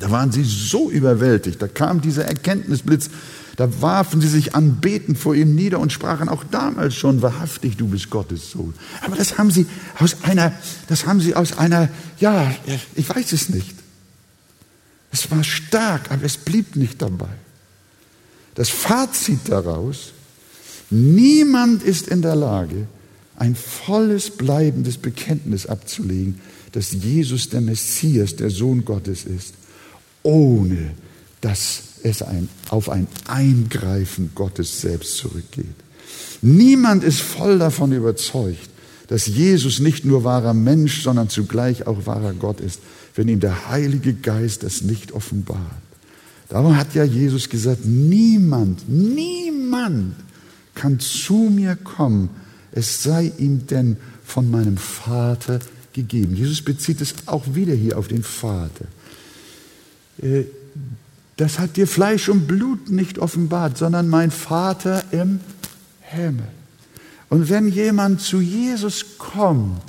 Da 0.00 0.10
waren 0.10 0.32
sie 0.32 0.44
so 0.44 0.90
überwältigt, 0.90 1.60
da 1.60 1.68
kam 1.68 2.00
dieser 2.00 2.24
Erkenntnisblitz, 2.24 3.10
da 3.56 3.80
warfen 3.80 4.20
sie 4.20 4.28
sich 4.28 4.54
anbetend 4.54 5.18
vor 5.18 5.34
ihm 5.34 5.54
nieder 5.54 5.78
und 5.78 5.92
sprachen 5.92 6.28
auch 6.28 6.44
damals 6.44 6.94
schon, 6.94 7.22
wahrhaftig, 7.22 7.76
du 7.76 7.88
bist 7.88 8.10
Gottes 8.10 8.50
Sohn. 8.50 8.74
Aber 9.02 9.16
das 9.16 9.38
haben 9.38 9.50
sie 9.50 9.66
aus 9.98 10.16
einer, 10.22 10.52
das 10.88 11.06
haben 11.06 11.20
sie 11.20 11.34
aus 11.34 11.56
einer, 11.56 11.88
ja, 12.18 12.52
ich 12.94 13.08
weiß 13.08 13.32
es 13.32 13.48
nicht. 13.48 13.74
Es 15.12 15.30
war 15.30 15.44
stark, 15.44 16.10
aber 16.10 16.24
es 16.24 16.36
blieb 16.36 16.74
nicht 16.74 17.00
dabei. 17.00 17.28
Das 18.56 18.68
Fazit 18.68 19.40
daraus, 19.48 20.12
niemand 20.90 21.82
ist 21.84 22.08
in 22.08 22.22
der 22.22 22.34
Lage, 22.34 22.88
ein 23.36 23.54
volles, 23.54 24.30
bleibendes 24.30 24.98
Bekenntnis 24.98 25.66
abzulegen, 25.66 26.40
dass 26.72 26.92
Jesus 26.92 27.48
der 27.48 27.60
Messias, 27.60 28.34
der 28.36 28.50
Sohn 28.50 28.84
Gottes 28.84 29.24
ist, 29.24 29.54
ohne 30.22 30.92
dass 31.40 31.82
es 32.04 32.22
ein, 32.22 32.48
auf 32.68 32.88
ein 32.88 33.08
Eingreifen 33.26 34.30
Gottes 34.34 34.80
selbst 34.80 35.16
zurückgeht. 35.16 35.74
Niemand 36.42 37.02
ist 37.02 37.20
voll 37.20 37.58
davon 37.58 37.92
überzeugt, 37.92 38.68
dass 39.08 39.26
Jesus 39.26 39.80
nicht 39.80 40.04
nur 40.04 40.24
wahrer 40.24 40.54
Mensch, 40.54 41.02
sondern 41.02 41.28
zugleich 41.28 41.86
auch 41.86 42.06
wahrer 42.06 42.34
Gott 42.34 42.60
ist, 42.60 42.80
wenn 43.14 43.28
ihm 43.28 43.40
der 43.40 43.68
Heilige 43.70 44.12
Geist 44.14 44.62
das 44.62 44.82
nicht 44.82 45.12
offenbart. 45.12 45.58
Darum 46.48 46.76
hat 46.76 46.94
ja 46.94 47.04
Jesus 47.04 47.48
gesagt, 47.48 47.84
niemand, 47.84 48.88
niemand 48.88 50.14
kann 50.74 51.00
zu 51.00 51.50
mir 51.50 51.76
kommen, 51.76 52.30
es 52.72 53.02
sei 53.02 53.32
ihm 53.38 53.66
denn 53.66 53.96
von 54.24 54.50
meinem 54.50 54.76
Vater 54.76 55.60
gegeben. 55.92 56.34
Jesus 56.36 56.60
bezieht 56.60 57.00
es 57.00 57.14
auch 57.26 57.54
wieder 57.54 57.74
hier 57.74 57.98
auf 57.98 58.08
den 58.08 58.22
Vater. 58.22 58.86
Das 61.36 61.58
hat 61.58 61.76
dir 61.76 61.86
Fleisch 61.86 62.28
und 62.28 62.46
Blut 62.46 62.90
nicht 62.90 63.18
offenbart, 63.18 63.76
sondern 63.76 64.08
mein 64.08 64.30
Vater 64.30 65.02
im 65.10 65.40
Himmel. 66.00 66.46
Und 67.28 67.48
wenn 67.48 67.68
jemand 67.68 68.20
zu 68.20 68.40
Jesus 68.40 69.18
kommt, 69.18 69.80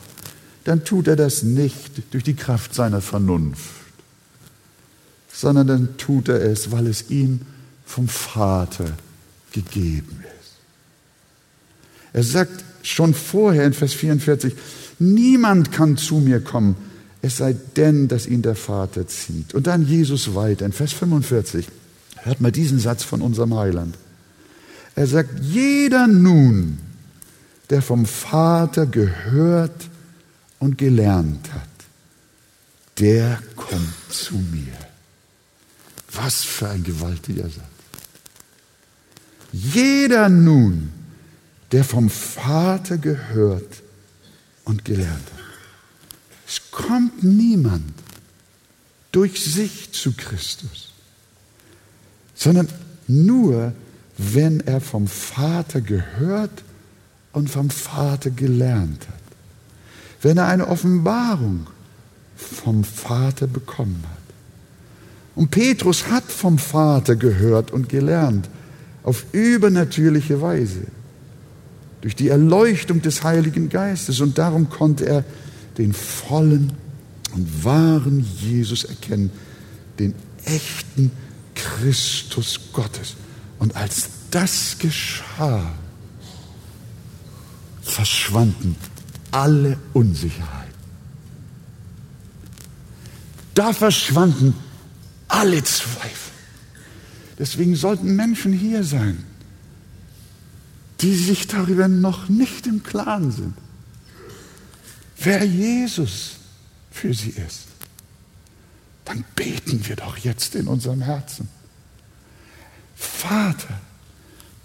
dann 0.64 0.84
tut 0.84 1.08
er 1.08 1.16
das 1.16 1.44
nicht 1.44 2.12
durch 2.12 2.24
die 2.24 2.34
Kraft 2.34 2.74
seiner 2.74 3.02
Vernunft, 3.02 3.70
sondern 5.32 5.68
dann 5.68 5.98
tut 5.98 6.30
er 6.30 6.42
es, 6.42 6.72
weil 6.72 6.88
es 6.88 7.12
ihm 7.12 7.42
vom 7.86 8.08
Vater 8.08 8.88
gegeben 9.52 10.24
ist. 10.42 10.56
Er 12.14 12.24
sagt 12.24 12.64
schon 12.82 13.14
vorher 13.14 13.66
in 13.66 13.74
Vers 13.74 13.94
44, 13.94 14.56
niemand 14.98 15.72
kann 15.72 15.98
zu 15.98 16.16
mir 16.16 16.40
kommen, 16.40 16.76
es 17.26 17.38
sei 17.38 17.56
denn, 17.76 18.08
dass 18.08 18.28
ihn 18.28 18.44
der 18.44 18.54
Vater 18.54 19.08
zieht. 19.08 19.56
Und 19.56 19.66
dann 19.66 19.88
Jesus 19.88 20.36
weiter 20.36 20.64
in 20.64 20.74
Vers 20.74 20.94
45. 20.94 21.68
Hört 22.18 22.40
mal 22.40 22.52
diesen 22.52 22.78
Satz 22.78 23.04
von 23.04 23.24
unserem 23.24 23.56
Heiland. 23.56 23.98
Er 24.94 25.08
sagt, 25.08 25.40
jeder 25.42 26.06
nun, 26.06 26.78
der 27.72 27.82
vom 27.82 28.06
Vater 28.06 28.86
gehört 28.86 29.90
und 30.60 30.78
gelernt 30.78 31.52
hat, 31.52 31.68
der 33.00 33.42
kommt 33.56 33.96
zu 34.12 34.36
mir. 34.36 34.78
Was 36.12 36.44
für 36.44 36.70
ein 36.70 36.84
gewaltiger 36.84 37.50
Satz. 37.50 37.76
Jeder 39.52 40.30
nun, 40.30 40.92
der 41.72 41.84
vom 41.84 42.12
Vater 42.12 43.00
gehört 43.00 43.82
und 44.64 44.86
gelernt 44.86 45.28
hat. 45.34 45.45
Es 46.56 46.72
kommt 46.72 47.22
niemand 47.22 47.94
durch 49.12 49.44
sich 49.44 49.92
zu 49.92 50.14
Christus, 50.14 50.94
sondern 52.34 52.70
nur, 53.08 53.74
wenn 54.18 54.62
er 54.62 54.80
vom 54.80 55.08
Vater 55.08 55.82
gehört 55.82 56.64
und 57.34 57.50
vom 57.50 57.70
Vater 57.70 58.30
gelernt 58.30 59.06
hat. 59.08 59.20
Wenn 60.22 60.38
er 60.38 60.48
eine 60.48 60.68
Offenbarung 60.68 61.68
vom 62.38 62.86
Vater 62.86 63.48
bekommen 63.48 64.02
hat. 64.04 64.18
Und 65.36 65.52
Petrus 65.52 66.08
hat 66.08 66.24
vom 66.24 66.58
Vater 66.58 67.18
gehört 67.18 67.72
und 67.72 67.90
gelernt 67.90 68.50
auf 69.04 69.26
übernatürliche 69.34 70.42
Weise 70.42 70.88
durch 72.00 72.16
die 72.16 72.30
Erleuchtung 72.30 73.02
des 73.02 73.24
Heiligen 73.24 73.68
Geistes 73.68 74.22
und 74.22 74.38
darum 74.38 74.70
konnte 74.70 75.06
er 75.06 75.26
den 75.78 75.94
vollen 75.94 76.74
und 77.34 77.64
wahren 77.64 78.26
Jesus 78.40 78.84
erkennen, 78.84 79.30
den 80.00 80.16
echten 80.46 81.12
Christus 81.54 82.60
Gottes. 82.74 83.16
Und 83.60 83.76
als 83.76 84.10
das 84.32 84.78
geschah, 84.80 85.74
verschwanden 87.82 88.76
alle 89.32 89.78
Unsicherheiten. 89.94 90.74
Da 93.54 93.74
verschwanden 93.74 94.54
alle 95.28 95.64
Zweifel. 95.64 96.34
Deswegen 97.38 97.76
sollten 97.76 98.16
Menschen 98.16 98.54
hier 98.54 98.84
sein, 98.84 99.24
die 101.02 101.16
sich 101.16 101.48
darüber 101.48 101.88
noch 101.88 102.30
nicht 102.30 102.68
im 102.68 102.84
Klaren 102.84 103.32
sind 103.32 103.54
wer 105.18 105.44
Jesus 105.44 106.38
für 106.92 107.14
sie 107.14 107.32
ist, 107.32 107.68
dann 109.06 109.24
beten 109.36 109.88
wir 109.88 109.96
doch 109.96 110.18
jetzt 110.18 110.56
in 110.56 110.68
unserem 110.68 111.02
Herzen. 111.02 111.48
Vater, 112.96 113.80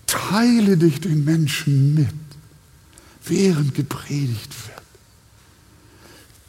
teile 0.07 0.77
dich 0.77 1.01
den 1.01 1.25
Menschen 1.25 1.95
mit, 1.95 2.09
während 3.25 3.75
gepredigt 3.75 4.55
wird. 4.69 4.83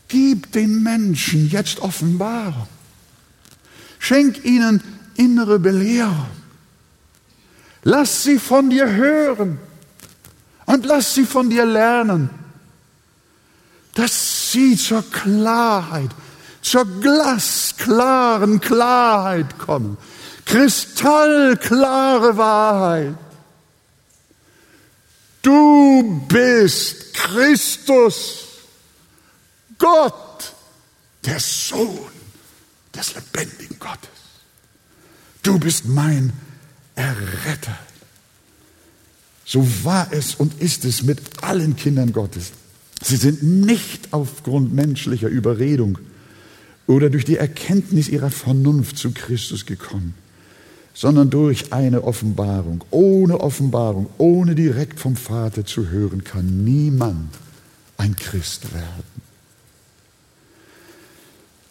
Gib 0.08 0.52
den 0.52 0.84
Menschen 0.84 1.50
jetzt 1.50 1.80
Offenbarung. 1.80 2.68
Schenk 4.00 4.44
ihnen 4.44 4.82
innere 5.16 5.60
Belehrung. 5.60 6.28
Lass 7.84 8.24
sie 8.24 8.40
von 8.40 8.70
dir 8.70 8.92
hören 8.92 9.58
Und 10.72 10.86
lass 10.86 11.16
sie 11.16 11.26
von 11.26 11.50
dir 11.50 11.66
lernen, 11.66 12.30
dass 13.94 14.52
sie 14.52 14.78
zur 14.78 15.04
Klarheit, 15.10 16.10
zur 16.62 16.86
glasklaren 16.86 18.60
Klarheit 18.60 19.58
kommen. 19.58 19.98
Kristallklare 20.46 22.38
Wahrheit. 22.38 23.16
Du 25.42 26.22
bist 26.28 27.14
Christus, 27.14 28.46
Gott, 29.78 30.54
der 31.26 31.40
Sohn 31.40 32.12
des 32.96 33.16
lebendigen 33.16 33.80
Gottes. 33.80 34.10
Du 35.42 35.58
bist 35.58 35.86
mein 35.86 36.34
Erretter. 36.96 37.78
So 39.46 39.68
war 39.84 40.12
es 40.12 40.36
und 40.36 40.62
ist 40.62 40.86
es 40.86 41.02
mit 41.02 41.44
allen 41.44 41.76
Kindern 41.76 42.14
Gottes. 42.14 42.52
Sie 43.04 43.16
sind 43.16 43.42
nicht 43.44 44.10
aufgrund 44.12 44.74
menschlicher 44.74 45.28
Überredung 45.28 45.98
oder 46.88 47.10
durch 47.10 47.26
die 47.26 47.38
Erkenntnis 47.38 48.08
ihrer 48.10 48.30
Vernunft 48.30 48.98
zu 48.98 49.12
Christus 49.12 49.66
gekommen, 49.66 50.14
sondern 50.94 51.30
durch 51.30 51.74
eine 51.74 52.04
Offenbarung. 52.04 52.84
Ohne 52.92 53.40
Offenbarung, 53.40 54.08
ohne 54.18 54.56
direkt 54.56 55.00
vom 55.00 55.16
Vater 55.16 55.66
zu 55.66 55.90
hören, 55.90 56.24
kann 56.24 56.64
niemand 56.64 57.30
ein 57.98 58.16
Christ 58.16 58.74
werden. 58.74 59.22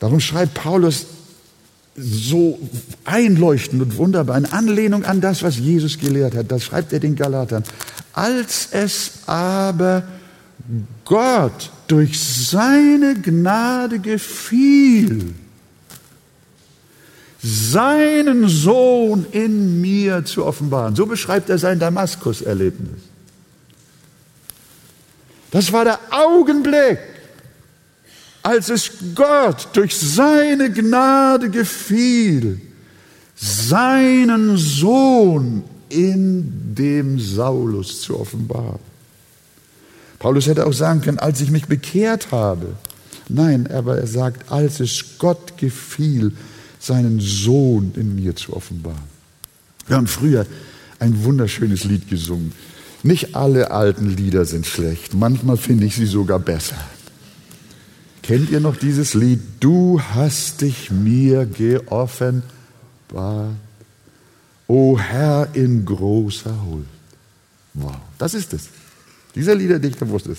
Darum 0.00 0.20
schreibt 0.20 0.54
Paulus 0.54 1.06
so 1.96 2.58
einleuchtend 3.04 3.82
und 3.82 3.96
wunderbar 3.98 4.38
in 4.38 4.46
Anlehnung 4.46 5.04
an 5.04 5.20
das, 5.20 5.42
was 5.42 5.58
Jesus 5.58 5.98
gelehrt 5.98 6.34
hat. 6.34 6.50
Das 6.50 6.64
schreibt 6.64 6.92
er 6.92 7.00
den 7.00 7.14
Galatern. 7.14 7.64
Als 8.12 8.68
es 8.72 9.12
aber 9.26 10.04
Gott 11.04 11.70
durch 11.88 12.20
seine 12.22 13.14
Gnade 13.20 13.98
gefiel, 13.98 15.34
seinen 17.42 18.48
Sohn 18.48 19.26
in 19.32 19.80
mir 19.80 20.24
zu 20.24 20.44
offenbaren. 20.44 20.94
So 20.94 21.06
beschreibt 21.06 21.48
er 21.48 21.58
sein 21.58 21.78
Damaskus-Erlebnis. 21.78 23.00
Das 25.50 25.72
war 25.72 25.84
der 25.84 25.98
Augenblick, 26.10 26.98
als 28.42 28.68
es 28.68 28.90
Gott 29.14 29.68
durch 29.72 29.98
seine 29.98 30.70
Gnade 30.70 31.50
gefiel, 31.50 32.60
seinen 33.34 34.56
Sohn 34.56 35.64
in 35.88 36.74
dem 36.74 37.18
Saulus 37.18 38.02
zu 38.02 38.20
offenbaren. 38.20 38.89
Paulus 40.20 40.46
hätte 40.46 40.66
auch 40.66 40.72
sagen 40.72 41.00
können, 41.00 41.18
als 41.18 41.40
ich 41.40 41.50
mich 41.50 41.66
bekehrt 41.66 42.30
habe. 42.30 42.76
Nein, 43.28 43.66
aber 43.68 43.98
er 43.98 44.06
sagt, 44.06 44.52
als 44.52 44.78
es 44.78 45.18
Gott 45.18 45.56
gefiel, 45.56 46.32
seinen 46.78 47.20
Sohn 47.20 47.92
in 47.96 48.14
mir 48.14 48.36
zu 48.36 48.54
offenbaren. 48.54 49.10
Wir 49.86 49.96
haben 49.96 50.06
früher 50.06 50.46
ein 50.98 51.24
wunderschönes 51.24 51.84
Lied 51.84 52.08
gesungen. 52.08 52.52
Nicht 53.02 53.34
alle 53.34 53.70
alten 53.70 54.14
Lieder 54.14 54.44
sind 54.44 54.66
schlecht, 54.66 55.14
manchmal 55.14 55.56
finde 55.56 55.86
ich 55.86 55.96
sie 55.96 56.06
sogar 56.06 56.38
besser. 56.38 56.76
Kennt 58.22 58.50
ihr 58.50 58.60
noch 58.60 58.76
dieses 58.76 59.14
Lied? 59.14 59.40
Du 59.58 60.00
hast 60.00 60.60
dich 60.60 60.90
mir 60.90 61.46
geoffenbart, 61.46 62.44
o 64.66 64.98
Herr 64.98 65.48
in 65.54 65.86
großer 65.86 66.54
Huld. 66.66 66.86
Wow, 67.72 67.96
das 68.18 68.34
ist 68.34 68.52
es. 68.52 68.68
Dieser 69.34 69.54
Liederdichter 69.54 70.08
wusste 70.08 70.32
es. 70.32 70.38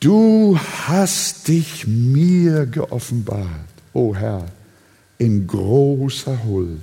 Du 0.00 0.58
hast 0.86 1.48
dich 1.48 1.86
mir 1.86 2.66
geoffenbart 2.66 3.72
o 3.92 4.08
oh 4.08 4.14
Herr, 4.14 4.46
in 5.18 5.46
großer 5.46 6.44
Huld. 6.44 6.80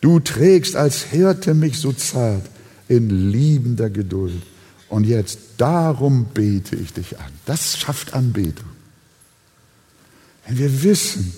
Du 0.00 0.20
trägst 0.20 0.76
als 0.76 1.04
Hirte 1.04 1.54
mich 1.54 1.78
so 1.78 1.92
zart 1.92 2.44
in 2.88 3.30
liebender 3.30 3.90
Geduld. 3.90 4.42
Und 4.88 5.04
jetzt 5.04 5.38
darum 5.58 6.26
bete 6.26 6.76
ich 6.76 6.92
dich 6.92 7.18
an. 7.18 7.32
Das 7.46 7.78
schafft 7.78 8.14
Anbetung. 8.14 8.68
Wenn 10.46 10.58
wir 10.58 10.82
wissen, 10.82 11.32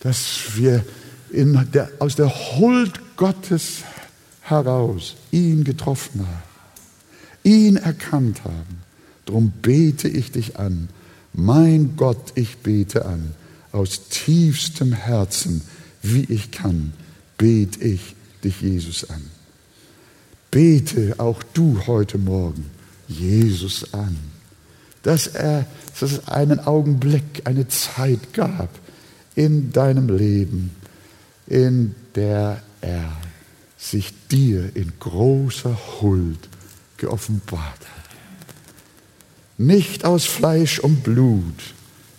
dass 0.00 0.40
wir 0.54 0.84
der, 1.30 1.90
aus 1.98 2.16
der 2.16 2.28
Huld 2.28 3.16
Gottes 3.16 3.78
heraus 4.42 5.16
ihn 5.30 5.64
getroffen 5.64 6.20
haben, 6.20 6.45
ihn 7.46 7.76
erkannt 7.76 8.44
haben, 8.44 8.82
darum 9.24 9.52
bete 9.62 10.08
ich 10.08 10.32
dich 10.32 10.58
an. 10.58 10.88
Mein 11.32 11.96
Gott, 11.96 12.32
ich 12.34 12.58
bete 12.58 13.06
an 13.06 13.34
aus 13.70 14.08
tiefstem 14.08 14.92
Herzen, 14.92 15.62
wie 16.02 16.24
ich 16.24 16.50
kann, 16.50 16.92
bete 17.38 17.80
ich 17.84 18.16
dich, 18.42 18.60
Jesus, 18.60 19.08
an. 19.08 19.22
Bete 20.50 21.14
auch 21.18 21.42
du 21.54 21.86
heute 21.86 22.18
Morgen 22.18 22.66
Jesus 23.06 23.92
an, 23.94 24.16
dass, 25.02 25.28
er, 25.28 25.66
dass 26.00 26.10
es 26.10 26.28
einen 26.28 26.60
Augenblick, 26.60 27.42
eine 27.44 27.68
Zeit 27.68 28.32
gab 28.32 28.70
in 29.34 29.72
deinem 29.72 30.08
Leben, 30.08 30.72
in 31.46 31.94
der 32.14 32.62
er 32.80 33.16
sich 33.76 34.12
dir 34.30 34.74
in 34.74 34.92
großer 34.98 35.76
Huld 36.00 36.48
geoffenbart 36.96 37.80
hat. 37.80 38.06
Nicht 39.58 40.04
aus 40.04 40.24
Fleisch 40.24 40.78
und 40.78 41.02
Blut, 41.02 41.74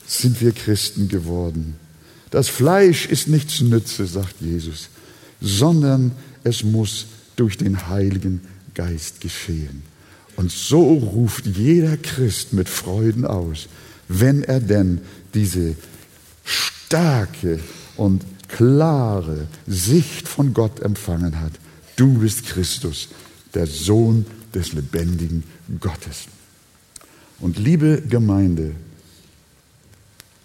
sind 0.08 0.42
wir 0.42 0.54
Christen 0.54 1.10
geworden. 1.10 1.76
Das 2.32 2.48
Fleisch 2.48 3.06
ist 3.06 3.28
nichts 3.28 3.62
Nütze, 3.62 4.08
sagt 4.08 4.36
Jesus, 4.40 4.90
sondern 5.42 6.14
es 6.44 6.64
muss 6.64 7.08
durch 7.36 7.58
den 7.58 7.88
Heiligen 7.88 8.42
Geist 8.74 9.22
geschehen. 9.22 9.84
Und 10.36 10.52
so 10.52 10.94
ruft 10.94 11.46
jeder 11.46 11.98
Christ 11.98 12.54
mit 12.54 12.70
Freuden 12.70 13.26
aus, 13.26 13.68
wenn 14.08 14.44
er 14.44 14.60
denn 14.60 15.02
diese 15.34 15.76
starke 16.44 17.60
und 17.98 18.24
klare 18.48 19.48
Sicht 19.66 20.28
von 20.28 20.54
Gott 20.54 20.80
empfangen 20.80 21.42
hat. 21.42 21.54
Du 21.96 22.20
bist 22.20 22.46
Christus, 22.46 23.10
der 23.54 23.68
Sohn 23.68 24.26
des 24.54 24.74
lebendigen 24.74 25.44
Gottes. 25.80 26.26
Und 27.40 27.58
liebe 27.58 28.02
Gemeinde, 28.08 28.72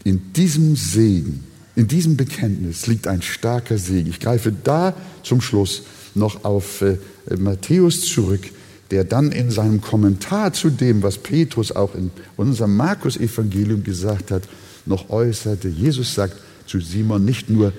in 0.05 0.33
diesem 0.33 0.77
Segen, 0.77 1.45
in 1.75 1.89
diesem 1.89 2.17
Bekenntnis 2.17 2.87
liegt 2.87 3.07
ein 3.07 3.23
starker 3.23 3.79
Segen. 3.79 4.11
Ich 4.11 4.21
greife 4.21 4.53
da 4.53 4.95
zum 5.23 5.41
Schluss 5.41 5.83
noch 6.15 6.45
auf 6.45 6.83
äh, 6.83 6.99
Matthäus 7.39 8.03
zurück, 8.03 8.43
der 8.91 9.05
dann 9.05 9.33
in 9.33 9.51
seinem 9.51 9.81
Kommentar 9.81 10.53
zu 10.53 10.69
dem, 10.69 11.03
was 11.03 11.17
Petrus 11.17 11.73
auch 11.73 11.95
in 11.95 12.11
unserem 12.37 12.77
Markus-Evangelium 12.77 13.85
gesagt 13.85 14.31
hat, 14.31 14.43
noch 14.85 15.09
äußerte. 15.09 15.69
Jesus 15.69 16.15
sagt 16.15 16.37
zu 16.67 16.81
Simon, 16.81 17.25
nicht 17.25 17.49
nur 17.49 17.73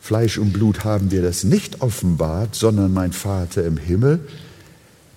Fleisch 0.00 0.38
und 0.38 0.52
Blut 0.52 0.82
haben 0.82 1.08
dir 1.08 1.22
das 1.22 1.44
nicht 1.44 1.82
offenbart, 1.82 2.54
sondern 2.54 2.92
mein 2.92 3.12
Vater 3.12 3.64
im 3.64 3.76
Himmel. 3.76 4.18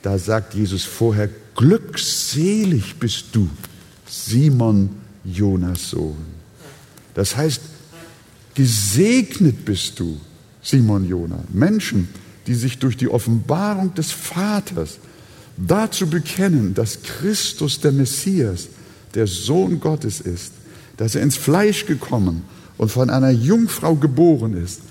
Da 0.03 0.19
sagt 0.19 0.53
Jesus 0.53 0.83
vorher, 0.83 1.29
glückselig 1.55 2.95
bist 2.99 3.27
du, 3.31 3.49
Simon 4.05 4.89
Jonas 5.23 5.89
Sohn. 5.89 6.25
Das 7.13 7.35
heißt, 7.37 7.61
gesegnet 8.53 9.65
bist 9.65 9.99
du, 9.99 10.19
Simon 10.61 11.07
Jona. 11.07 11.43
Menschen, 11.51 12.09
die 12.47 12.53
sich 12.53 12.79
durch 12.79 12.97
die 12.97 13.07
Offenbarung 13.07 13.93
des 13.95 14.11
Vaters 14.11 14.97
dazu 15.55 16.07
bekennen, 16.07 16.73
dass 16.73 17.01
Christus 17.01 17.79
der 17.79 17.93
Messias, 17.93 18.67
der 19.13 19.27
Sohn 19.27 19.79
Gottes 19.79 20.19
ist, 20.19 20.51
dass 20.97 21.15
er 21.15 21.21
ins 21.21 21.37
Fleisch 21.37 21.85
gekommen 21.85 22.43
und 22.77 22.91
von 22.91 23.09
einer 23.09 23.31
Jungfrau 23.31 23.95
geboren 23.95 24.61
ist, 24.61 24.81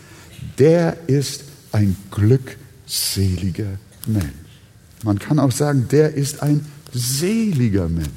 der 0.58 0.96
ist 1.06 1.44
ein 1.72 1.96
glückseliger 2.10 3.78
Mensch. 4.06 4.41
Man 5.02 5.18
kann 5.18 5.38
auch 5.38 5.52
sagen, 5.52 5.86
der 5.90 6.14
ist 6.14 6.42
ein 6.42 6.64
seliger 6.92 7.88
Mensch 7.88 8.08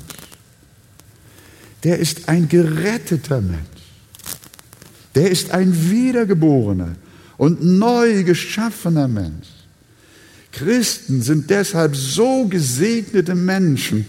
der 1.85 1.99
ist 1.99 2.27
ein 2.27 2.49
geretteter 2.49 3.41
Mensch. 3.41 3.61
Der 5.13 5.29
ist 5.29 5.51
ein 5.51 5.91
wiedergeborener 5.91 6.95
und 7.37 7.63
neu 7.63 8.23
geschaffener 8.23 9.07
Mensch. 9.07 9.47
Christen 10.51 11.21
sind 11.21 11.49
deshalb 11.51 11.95
so 11.95 12.47
gesegnete 12.47 13.35
Menschen, 13.35 14.07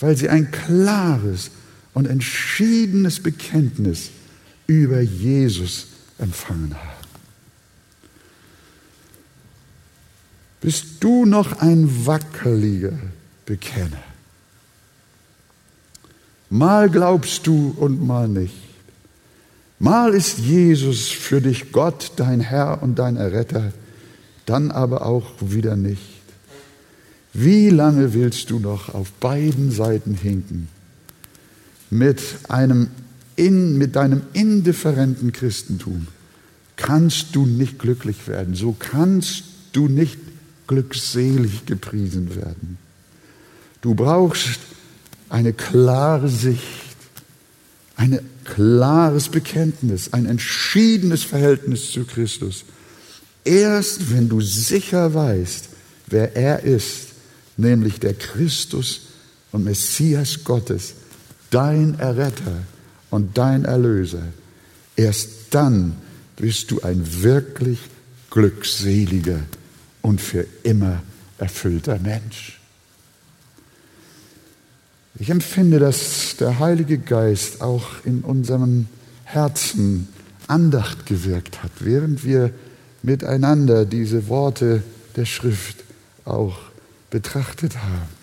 weil 0.00 0.16
sie 0.16 0.30
ein 0.30 0.50
klares 0.50 1.50
und 1.92 2.06
entschiedenes 2.06 3.20
Bekenntnis 3.20 4.08
über 4.66 5.02
Jesus 5.02 5.88
empfangen 6.18 6.74
haben. 6.74 6.97
Bist 10.60 10.86
du 11.00 11.24
noch 11.24 11.60
ein 11.60 12.06
wackeliger 12.06 12.98
Bekenner. 13.46 14.02
Mal 16.50 16.88
glaubst 16.88 17.46
du 17.46 17.74
und 17.78 18.04
mal 18.04 18.28
nicht. 18.28 18.54
Mal 19.78 20.14
ist 20.14 20.38
Jesus 20.38 21.08
für 21.08 21.40
dich 21.40 21.72
Gott, 21.72 22.12
dein 22.16 22.40
Herr 22.40 22.82
und 22.82 22.98
dein 22.98 23.16
Erretter, 23.16 23.72
dann 24.46 24.70
aber 24.70 25.06
auch 25.06 25.30
wieder 25.40 25.76
nicht. 25.76 26.02
Wie 27.32 27.68
lange 27.68 28.14
willst 28.14 28.50
du 28.50 28.58
noch 28.58 28.92
auf 28.94 29.12
beiden 29.12 29.70
Seiten 29.70 30.14
hinken? 30.14 30.68
Mit 31.90 32.22
einem 32.48 32.88
in, 33.36 33.78
mit 33.78 33.94
deinem 33.94 34.22
indifferenten 34.32 35.32
Christentum 35.32 36.08
kannst 36.74 37.36
du 37.36 37.46
nicht 37.46 37.78
glücklich 37.78 38.26
werden. 38.26 38.54
So 38.54 38.74
kannst 38.76 39.44
du 39.72 39.86
nicht 39.86 40.18
glückselig 40.68 41.66
gepriesen 41.66 42.36
werden. 42.36 42.78
Du 43.80 43.94
brauchst 43.94 44.60
eine 45.28 45.52
klare 45.52 46.28
Sicht, 46.28 46.62
ein 47.96 48.20
klares 48.44 49.28
Bekenntnis, 49.28 50.12
ein 50.12 50.26
entschiedenes 50.26 51.24
Verhältnis 51.24 51.90
zu 51.90 52.04
Christus. 52.04 52.64
Erst 53.44 54.12
wenn 54.12 54.28
du 54.28 54.40
sicher 54.40 55.12
weißt, 55.12 55.68
wer 56.06 56.36
er 56.36 56.62
ist, 56.62 57.08
nämlich 57.56 57.98
der 57.98 58.14
Christus 58.14 59.00
und 59.52 59.64
Messias 59.64 60.44
Gottes, 60.44 60.94
dein 61.50 61.98
Erretter 61.98 62.62
und 63.10 63.36
dein 63.36 63.64
Erlöser, 63.64 64.22
erst 64.96 65.28
dann 65.50 65.96
bist 66.36 66.70
du 66.70 66.80
ein 66.82 67.22
wirklich 67.22 67.80
glückseliger 68.30 69.40
und 70.02 70.20
für 70.20 70.46
immer 70.62 71.02
erfüllter 71.38 71.98
Mensch. 71.98 72.60
Ich 75.18 75.30
empfinde, 75.30 75.78
dass 75.78 76.36
der 76.36 76.58
Heilige 76.58 76.98
Geist 76.98 77.60
auch 77.60 78.04
in 78.04 78.20
unserem 78.22 78.86
Herzen 79.24 80.08
Andacht 80.46 81.06
gewirkt 81.06 81.62
hat, 81.62 81.72
während 81.80 82.24
wir 82.24 82.52
miteinander 83.02 83.84
diese 83.84 84.28
Worte 84.28 84.82
der 85.16 85.26
Schrift 85.26 85.84
auch 86.24 86.58
betrachtet 87.10 87.76
haben. 87.82 88.18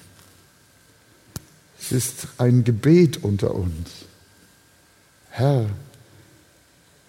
Es 1.79 1.91
ist 1.91 2.27
ein 2.37 2.63
Gebet 2.63 3.23
unter 3.23 3.53
uns. 3.53 3.89
Herr, 5.29 5.69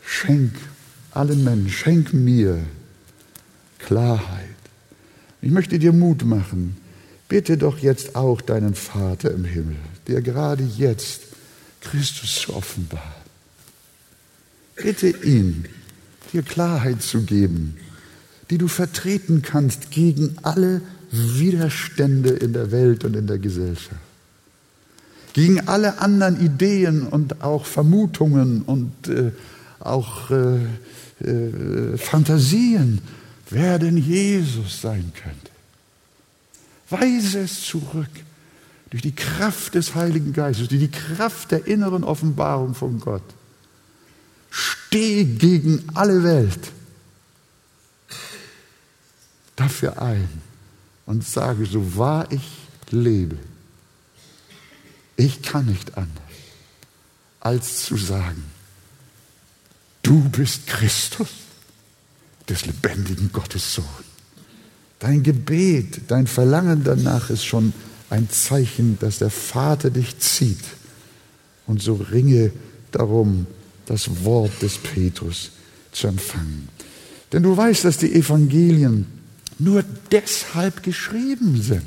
schenk 0.05 0.53
allen 1.13 1.45
Menschen, 1.45 1.71
schenk 1.71 2.13
mir 2.13 2.59
Klarheit. 3.79 4.46
Ich 5.47 5.53
möchte 5.53 5.79
dir 5.79 5.93
Mut 5.93 6.25
machen. 6.25 6.77
Bitte 7.29 7.57
doch 7.57 7.79
jetzt 7.79 8.17
auch 8.17 8.41
deinen 8.41 8.75
Vater 8.75 9.31
im 9.31 9.45
Himmel, 9.45 9.77
der 10.09 10.21
gerade 10.21 10.65
jetzt 10.65 11.21
Christus 11.81 12.49
offenbart. 12.49 13.01
Bitte 14.75 15.07
ihn, 15.07 15.67
dir 16.33 16.43
Klarheit 16.43 17.01
zu 17.01 17.23
geben, 17.23 17.77
die 18.51 18.59
du 18.59 18.67
vertreten 18.67 19.43
kannst 19.43 19.93
gegen 19.93 20.35
alle 20.43 20.81
Widerstände 21.13 22.31
in 22.31 22.53
der 22.53 22.73
Welt 22.73 23.05
und 23.05 23.15
in 23.15 23.29
der 23.29 23.39
Gesellschaft. 23.39 24.01
Gegen 25.33 25.69
alle 25.69 26.01
anderen 26.01 26.45
Ideen 26.45 27.07
und 27.07 27.45
auch 27.45 27.67
Vermutungen 27.67 28.63
und 28.63 29.07
äh, 29.07 29.31
auch 29.79 30.29
äh, 30.33 30.57
äh, 31.25 31.97
Fantasien, 31.97 33.01
wer 33.51 33.79
denn 33.79 33.97
Jesus 33.97 34.81
sein 34.81 35.13
könnte. 35.15 35.51
Weise 36.89 37.41
es 37.41 37.63
zurück 37.63 38.11
durch 38.91 39.03
die 39.03 39.15
Kraft 39.15 39.75
des 39.75 39.95
Heiligen 39.95 40.33
Geistes, 40.33 40.69
durch 40.69 40.81
die 40.81 40.91
Kraft 40.91 41.51
der 41.51 41.67
inneren 41.67 42.05
Offenbarung 42.05 42.75
von 42.75 43.01
Gott. 43.01 43.25
Steh 44.51 45.25
gegen 45.25 45.85
alle 45.95 46.23
Welt 46.23 46.73
dafür 49.57 50.01
ein 50.01 50.29
und 51.07 51.27
sage, 51.27 51.67
so 51.67 51.97
wahr 51.97 52.31
ich 52.31 52.47
lebe, 52.91 53.37
ich 55.17 55.43
kann 55.43 55.67
nicht 55.67 55.97
anders, 55.97 56.23
als 57.41 57.85
zu 57.85 57.97
sagen, 57.97 58.45
du 60.03 60.29
bist 60.29 60.67
Christus, 60.67 61.29
des 62.49 62.67
lebendigen 62.67 63.31
Gottes 63.33 63.75
Sohn. 63.75 63.85
Dein 64.99 65.23
Gebet, 65.23 66.03
dein 66.09 66.27
Verlangen 66.27 66.83
danach 66.85 67.31
ist 67.31 67.45
schon 67.45 67.73
ein 68.09 68.31
Zeichen, 68.31 68.99
dass 69.01 69.19
der 69.19 69.31
Vater 69.31 69.91
dich 69.91 70.19
zieht. 70.19 70.65
Und 71.67 71.83
so 71.83 71.95
ringe 71.95 72.53
darum, 72.93 73.47
das 73.87 74.25
Wort 74.25 74.63
des 74.63 74.79
Petrus 74.79 75.51
zu 75.93 76.07
empfangen. 76.07 76.69
Denn 77.33 77.43
du 77.43 77.57
weißt, 77.57 77.85
dass 77.85 77.99
die 77.99 78.15
Evangelien 78.15 79.07
nur 79.59 79.85
deshalb 80.11 80.83
geschrieben 80.83 81.61
sind. 81.61 81.83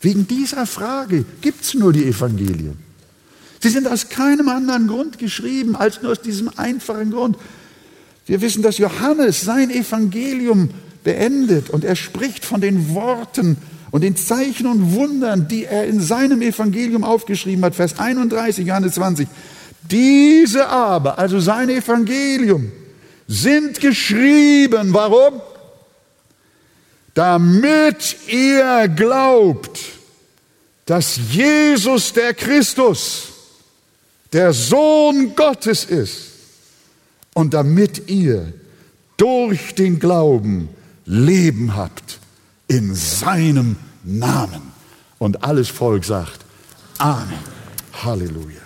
Wegen 0.00 0.26
dieser 0.26 0.66
Frage 0.66 1.24
gibt 1.40 1.64
es 1.64 1.74
nur 1.74 1.92
die 1.92 2.04
Evangelien. 2.04 2.78
Sie 3.62 3.70
sind 3.70 3.88
aus 3.88 4.08
keinem 4.08 4.48
anderen 4.48 4.86
Grund 4.86 5.18
geschrieben, 5.18 5.74
als 5.74 6.02
nur 6.02 6.12
aus 6.12 6.20
diesem 6.20 6.50
einfachen 6.56 7.10
Grund. 7.10 7.36
Wir 8.26 8.40
wissen, 8.40 8.62
dass 8.62 8.78
Johannes 8.78 9.42
sein 9.42 9.70
Evangelium 9.70 10.70
beendet 11.04 11.70
und 11.70 11.84
er 11.84 11.94
spricht 11.94 12.44
von 12.44 12.60
den 12.60 12.92
Worten 12.92 13.56
und 13.92 14.00
den 14.00 14.16
Zeichen 14.16 14.66
und 14.66 14.94
Wundern, 14.94 15.46
die 15.46 15.64
er 15.64 15.86
in 15.86 16.00
seinem 16.00 16.42
Evangelium 16.42 17.04
aufgeschrieben 17.04 17.64
hat. 17.64 17.76
Vers 17.76 17.98
31, 17.98 18.66
Johannes 18.66 18.94
20. 18.94 19.28
Diese 19.88 20.66
aber, 20.68 21.20
also 21.20 21.38
sein 21.38 21.70
Evangelium, 21.70 22.72
sind 23.28 23.80
geschrieben. 23.80 24.92
Warum? 24.92 25.40
Damit 27.14 28.16
ihr 28.28 28.88
glaubt, 28.88 29.80
dass 30.84 31.18
Jesus 31.30 32.12
der 32.12 32.34
Christus, 32.34 33.28
der 34.32 34.52
Sohn 34.52 35.34
Gottes 35.36 35.84
ist 35.84 36.35
und 37.36 37.52
damit 37.52 38.08
ihr 38.08 38.54
durch 39.18 39.74
den 39.74 39.98
Glauben 39.98 40.70
Leben 41.04 41.76
habt 41.76 42.18
in 42.66 42.94
seinem 42.94 43.76
Namen. 44.04 44.72
Und 45.18 45.44
alles 45.44 45.68
Volk 45.68 46.06
sagt 46.06 46.40
Amen. 46.96 47.38
Halleluja. 47.92 48.65